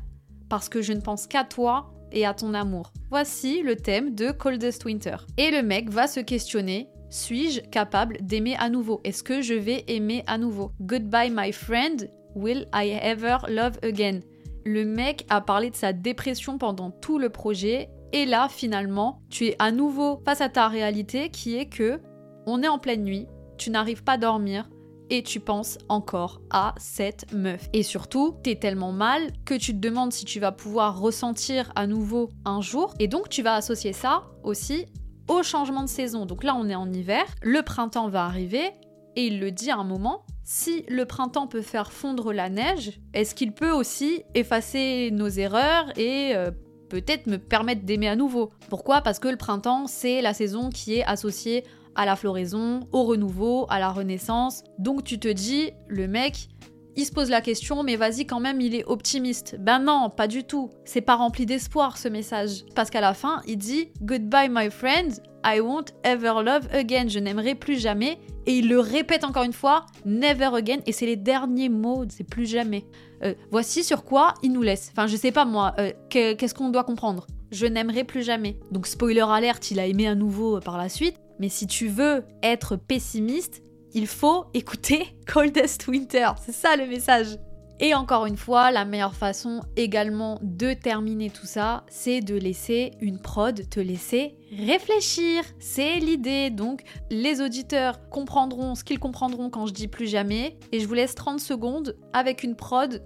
parce 0.50 0.70
que 0.70 0.82
je 0.82 0.94
ne 0.94 1.02
pense 1.02 1.28
qu'à 1.28 1.44
toi 1.44 1.92
et 2.12 2.26
à 2.26 2.34
ton 2.34 2.54
amour. 2.54 2.92
Voici 3.10 3.62
le 3.62 3.76
thème 3.76 4.16
de 4.16 4.32
Coldest 4.32 4.86
Winter. 4.86 5.18
Et 5.38 5.52
le 5.52 5.64
mec 5.64 5.90
va 5.90 6.08
se 6.08 6.20
questionner 6.20 6.90
suis-je 7.10 7.62
capable 7.62 8.18
d'aimer 8.22 8.56
à 8.58 8.70
nouveau? 8.70 9.02
Est-ce 9.04 9.24
que 9.24 9.42
je 9.42 9.56
vais 9.56 9.84
aimer 9.88 10.24
à 10.28 10.38
nouveau? 10.38 10.72
Goodbye 10.80 11.32
my 11.34 11.52
friend, 11.52 12.08
will 12.36 12.68
I 12.72 13.00
ever 13.02 13.38
love 13.48 13.80
again? 13.82 14.20
Le 14.64 14.86
mec 14.86 15.26
a 15.30 15.42
parlé 15.42 15.72
de 15.72 15.76
sa 15.76 15.92
dépression 15.92 16.60
pendant 16.60 16.92
tout 16.92 17.18
le 17.18 17.30
projet. 17.30 17.90
Et 18.14 18.26
là 18.26 18.48
finalement, 18.48 19.22
tu 19.30 19.48
es 19.48 19.56
à 19.58 19.72
nouveau 19.72 20.22
face 20.24 20.42
à 20.42 20.50
ta 20.50 20.68
réalité 20.68 21.30
qui 21.30 21.58
est 21.58 21.66
que 21.66 22.00
on 22.46 22.62
est 22.62 22.68
en 22.68 22.80
pleine 22.80 23.04
nuit, 23.04 23.28
tu 23.58 23.72
n'arrives 23.72 24.04
pas 24.04 24.14
à 24.14 24.18
dormir, 24.18 24.70
et 25.10 25.24
tu 25.24 25.40
penses 25.40 25.78
encore 25.90 26.42
à 26.50 26.76
cette 26.78 27.34
meuf. 27.34 27.70
Et 27.74 27.84
surtout, 27.84 28.36
t'es 28.44 28.56
tellement 28.56 28.92
mal 28.92 29.32
que 29.46 29.56
tu 29.56 29.74
te 29.74 29.80
demandes 29.80 30.14
si 30.14 30.26
tu 30.26 30.40
vas 30.40 30.52
pouvoir 30.52 31.00
ressentir 31.00 31.72
à 31.76 31.88
nouveau 31.88 32.30
un 32.46 32.62
jour. 32.62 32.94
Et 33.00 33.08
donc, 33.08 33.30
tu 33.30 33.42
vas 33.42 33.56
associer 33.56 33.94
ça 33.94 34.24
aussi 34.44 34.86
au 35.28 35.44
changement 35.44 35.84
de 35.84 35.90
saison. 35.90 36.26
Donc 36.26 36.44
là, 36.44 36.56
on 36.56 36.68
est 36.68 36.76
en 36.76 36.92
hiver, 36.92 37.24
le 37.42 37.62
printemps 37.62 38.10
va 38.10 38.26
arriver. 38.26 38.72
Et 39.16 39.28
il 39.28 39.40
le 39.40 39.52
dit 39.52 39.72
à 39.72 39.78
un 39.78 39.84
moment, 39.84 40.24
si 40.44 40.86
le 40.88 41.06
printemps 41.06 41.48
peut 41.48 41.62
faire 41.62 41.92
fondre 41.92 42.32
la 42.32 42.50
neige, 42.50 43.00
est-ce 43.14 43.36
qu'il 43.36 43.54
peut 43.54 43.72
aussi 43.72 44.24
effacer 44.34 45.10
nos 45.12 45.28
erreurs 45.28 45.86
et 45.98 46.36
euh, 46.36 46.52
peut-être 46.90 47.28
me 47.28 47.38
permettre 47.38 47.84
d'aimer 47.84 48.08
à 48.08 48.16
nouveau? 48.16 48.52
Pourquoi? 48.70 49.02
Parce 49.02 49.20
que 49.20 49.28
le 49.28 49.38
printemps, 49.38 49.88
c'est 49.88 50.22
la 50.22 50.34
saison 50.34 50.70
qui 50.70 50.96
est 50.96 51.04
associée 51.04 51.66
à 51.96 52.06
la 52.06 52.16
floraison, 52.16 52.82
au 52.92 53.04
renouveau, 53.04 53.66
à 53.70 53.80
la 53.80 53.90
renaissance. 53.90 54.64
Donc 54.78 55.04
tu 55.04 55.20
te 55.20 55.28
dis, 55.28 55.72
le 55.88 56.08
mec, 56.08 56.50
il 56.96 57.06
se 57.06 57.12
pose 57.12 57.30
la 57.30 57.42
question, 57.42 57.82
mais 57.84 57.96
vas-y 57.96 58.26
quand 58.26 58.40
même, 58.40 58.60
il 58.60 58.76
est 58.76 58.84
optimiste. 58.86 59.56
Ben 59.60 59.80
non, 59.80 60.10
pas 60.10 60.28
du 60.28 60.44
tout. 60.44 60.70
C'est 60.84 61.02
pas 61.02 61.16
rempli 61.16 61.46
d'espoir 61.46 61.98
ce 61.98 62.10
message. 62.10 62.66
Parce 62.76 62.90
qu'à 62.90 63.00
la 63.00 63.14
fin, 63.14 63.42
il 63.48 63.58
dit 63.58 63.90
Goodbye 64.02 64.50
my 64.52 64.70
friend, 64.70 65.22
I 65.46 65.62
won't 65.62 65.94
ever 66.04 66.44
love 66.44 66.68
again. 66.74 67.08
Je 67.08 67.20
n'aimerai 67.20 67.56
plus 67.56 67.80
jamais. 67.80 68.20
Et 68.46 68.58
il 68.58 68.68
le 68.68 68.80
répète 68.80 69.24
encore 69.24 69.44
une 69.44 69.54
fois, 69.54 69.86
never 70.06 70.50
again. 70.54 70.80
Et 70.88 70.92
c'est 70.92 71.06
les 71.06 71.16
derniers 71.16 71.70
mots, 71.70 72.04
c'est 72.10 72.28
plus 72.28 72.50
jamais. 72.50 72.86
Euh, 73.24 73.34
voici 73.52 73.84
sur 73.84 74.04
quoi 74.04 74.34
il 74.44 74.52
nous 74.52 74.62
laisse. 74.62 74.90
Enfin, 74.92 75.08
je 75.08 75.16
sais 75.16 75.32
pas 75.32 75.46
moi, 75.46 75.76
euh, 75.80 75.92
qu'est-ce 76.10 76.54
qu'on 76.54 76.70
doit 76.70 76.84
comprendre? 76.84 77.28
Je 77.52 77.66
n'aimerai 77.66 78.04
plus 78.04 78.24
jamais. 78.24 78.60
Donc 78.72 78.88
spoiler 78.88 79.22
alerte, 79.22 79.72
il 79.72 79.80
a 79.80 79.86
aimé 79.86 80.08
à 80.08 80.16
nouveau 80.16 80.58
euh, 80.58 80.60
par 80.60 80.78
la 80.78 80.90
suite. 80.90 81.16
Mais 81.40 81.50
si 81.50 81.68
tu 81.68 81.88
veux 81.88 82.26
être 82.44 82.76
pessimiste, 82.76 83.64
il 83.94 84.08
faut 84.08 84.46
écouter 84.54 85.08
Coldest 85.28 85.88
Winter. 85.88 86.32
C'est 86.42 86.52
ça 86.52 86.76
le 86.76 86.86
message. 86.86 87.38
Et 87.82 87.94
encore 87.94 88.26
une 88.26 88.36
fois, 88.36 88.72
la 88.72 88.84
meilleure 88.84 89.16
façon 89.16 89.62
également 89.78 90.38
de 90.42 90.74
terminer 90.74 91.30
tout 91.30 91.46
ça, 91.46 91.86
c'est 91.88 92.20
de 92.20 92.36
laisser 92.36 92.92
une 93.00 93.20
prod 93.20 93.70
te 93.70 93.80
laisser 93.80 94.36
réfléchir. 94.52 95.44
C'est 95.60 95.96
l'idée. 96.00 96.50
Donc, 96.50 96.82
les 97.10 97.40
auditeurs 97.40 98.10
comprendront 98.10 98.76
ce 98.76 98.84
qu'ils 98.84 99.00
comprendront 99.00 99.50
quand 99.50 99.66
je 99.66 99.74
dis 99.74 99.88
plus 99.88 100.08
jamais. 100.08 100.60
Et 100.74 100.82
je 100.82 100.88
vous 100.88 100.94
laisse 100.94 101.16
30 101.16 101.40
secondes 101.40 101.96
avec 102.12 102.44
une 102.44 102.58
prod 102.58 103.02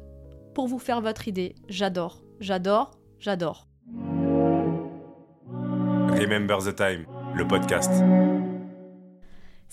pour 0.56 0.68
vous 0.68 0.80
faire 0.80 1.02
votre 1.02 1.28
idée. 1.28 1.54
J'adore, 1.70 2.24
j'adore, 2.40 2.90
j'adore. 3.20 3.68
Remember 6.10 6.58
the 6.58 6.76
time 6.76 7.06
le 7.36 7.48
podcast. 7.48 7.92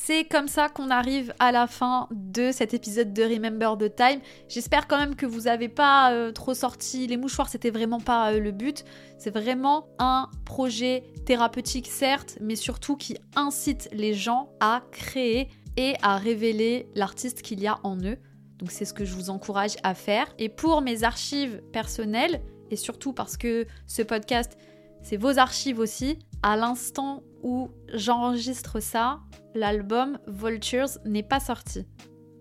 C'est 0.03 0.25
comme 0.25 0.49
ça 0.49 0.71
qu'on 0.71 0.89
arrive 0.89 1.35
à 1.41 1.53
la 1.53 1.67
fin 1.67 2.09
de 2.11 2.53
cet 2.53 2.73
épisode 2.73 3.13
de 3.13 3.23
Remember 3.23 3.77
the 3.79 3.95
Time. 3.95 4.21
J'espère 4.49 4.89
quand 4.89 4.97
même 4.97 5.15
que 5.15 5.27
vous 5.27 5.43
n'avez 5.43 5.69
pas 5.69 6.11
euh, 6.15 6.33
trop 6.33 6.55
sorti 6.55 7.07
les 7.07 7.19
mouchoirs, 7.19 7.51
c'était 7.51 7.71
vraiment 7.71 8.01
pas 8.01 8.33
euh, 8.33 8.41
le 8.41 8.51
but. 8.51 8.87
C'est 9.19 9.31
vraiment 9.31 9.89
un 9.99 10.31
projet 10.47 11.05
thérapeutique 11.27 11.87
certes, 11.87 12.39
mais 12.41 12.57
surtout 12.57 12.97
qui 12.97 13.19
incite 13.37 13.91
les 13.93 14.15
gens 14.15 14.49
à 14.59 14.83
créer 14.91 15.51
et 15.77 15.97
à 16.01 16.17
révéler 16.17 16.89
l'artiste 16.95 17.43
qu'il 17.43 17.61
y 17.61 17.67
a 17.67 17.79
en 17.85 17.99
eux. 17.99 18.17
Donc 18.59 18.71
c'est 18.71 18.87
ce 18.87 18.95
que 18.95 19.05
je 19.05 19.13
vous 19.13 19.29
encourage 19.29 19.77
à 19.83 19.95
faire. 19.95 20.33
Et 20.39 20.49
pour 20.49 20.81
mes 20.81 21.05
archives 21.05 21.61
personnelles, 21.75 22.41
et 22.71 22.77
surtout 22.77 23.13
parce 23.13 23.37
que 23.37 23.67
ce 23.87 24.01
podcast, 24.01 24.57
c'est 25.03 25.19
vos 25.19 25.39
archives 25.39 25.79
aussi, 25.79 26.19
à 26.43 26.57
l'instant 26.57 27.23
où 27.43 27.71
j'enregistre 27.93 28.81
ça, 28.81 29.21
l'album 29.55 30.19
Vultures 30.27 30.99
n'est 31.05 31.23
pas 31.23 31.41
sorti. 31.41 31.87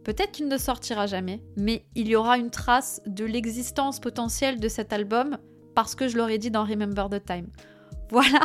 Peut-être 0.03 0.31
qu'il 0.31 0.47
ne 0.47 0.57
sortira 0.57 1.05
jamais, 1.05 1.43
mais 1.57 1.85
il 1.95 2.07
y 2.07 2.15
aura 2.15 2.37
une 2.37 2.49
trace 2.49 3.01
de 3.05 3.25
l'existence 3.25 3.99
potentielle 3.99 4.59
de 4.59 4.67
cet 4.67 4.93
album 4.93 5.37
parce 5.75 5.95
que 5.95 6.07
je 6.07 6.17
l'aurais 6.17 6.37
dit 6.37 6.51
dans 6.51 6.63
Remember 6.63 7.07
the 7.09 7.23
Time. 7.23 7.47
Voilà, 8.11 8.39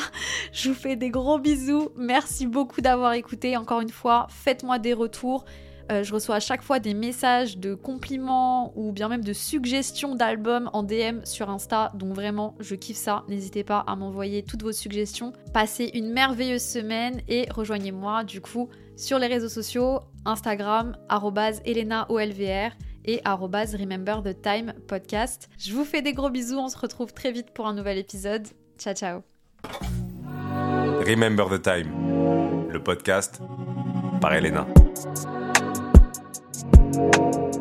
je 0.53 0.69
vous 0.69 0.75
fais 0.75 0.97
des 0.97 1.11
gros 1.11 1.39
bisous. 1.39 1.89
Merci 1.97 2.47
beaucoup 2.47 2.83
d'avoir 2.83 3.15
écouté. 3.15 3.57
Encore 3.57 3.81
une 3.81 3.91
fois, 3.91 4.27
faites-moi 4.29 4.79
des 4.79 4.93
retours. 4.93 5.45
Euh, 5.93 6.03
je 6.03 6.13
reçois 6.15 6.37
à 6.37 6.41
chaque 6.41 6.63
fois 6.63 6.79
des 6.79 6.95
messages 6.95 7.59
de 7.59 7.75
compliments 7.75 8.73
ou 8.77 8.93
bien 8.93 9.09
même 9.09 9.25
de 9.25 9.33
suggestions 9.33 10.15
d'albums 10.15 10.71
en 10.73 10.83
DM 10.83 11.25
sur 11.25 11.51
Insta. 11.51 11.93
Donc 11.95 12.15
vraiment, 12.15 12.55
je 12.61 12.75
kiffe 12.75 12.97
ça. 12.97 13.25
N'hésitez 13.29 13.65
pas 13.65 13.85
à 13.87 13.97
m'envoyer 13.97 14.43
toutes 14.43 14.63
vos 14.63 14.73
suggestions. 14.73 15.33
Passez 15.53 15.91
une 15.95 16.11
merveilleuse 16.11 16.63
semaine 16.63 17.21
et 17.29 17.47
rejoignez-moi 17.51 18.25
du 18.25 18.41
coup 18.41 18.69
sur 18.97 19.19
les 19.19 19.27
réseaux 19.27 19.49
sociaux 19.49 20.01
Instagram 20.25 20.97
@elenaolvr 21.65 22.73
et 23.05 23.21
Remember 23.25 24.23
the 24.23 24.87
podcast. 24.87 25.49
Je 25.59 25.73
vous 25.73 25.85
fais 25.85 26.03
des 26.03 26.13
gros 26.13 26.31
bisous. 26.31 26.59
On 26.59 26.69
se 26.69 26.79
retrouve 26.79 27.13
très 27.13 27.33
vite 27.33 27.51
pour 27.53 27.67
un 27.67 27.75
nouvel 27.75 27.99
épisode. 27.99 28.47
Ciao 28.79 28.95
ciao. 28.95 29.23
Remember 31.07 31.49
the 31.51 31.61
Time, 31.61 32.71
le 32.71 32.83
podcast 32.83 33.41
par 34.21 34.33
Elena. 34.33 34.67
Thank 36.95 37.17
you. 37.17 37.54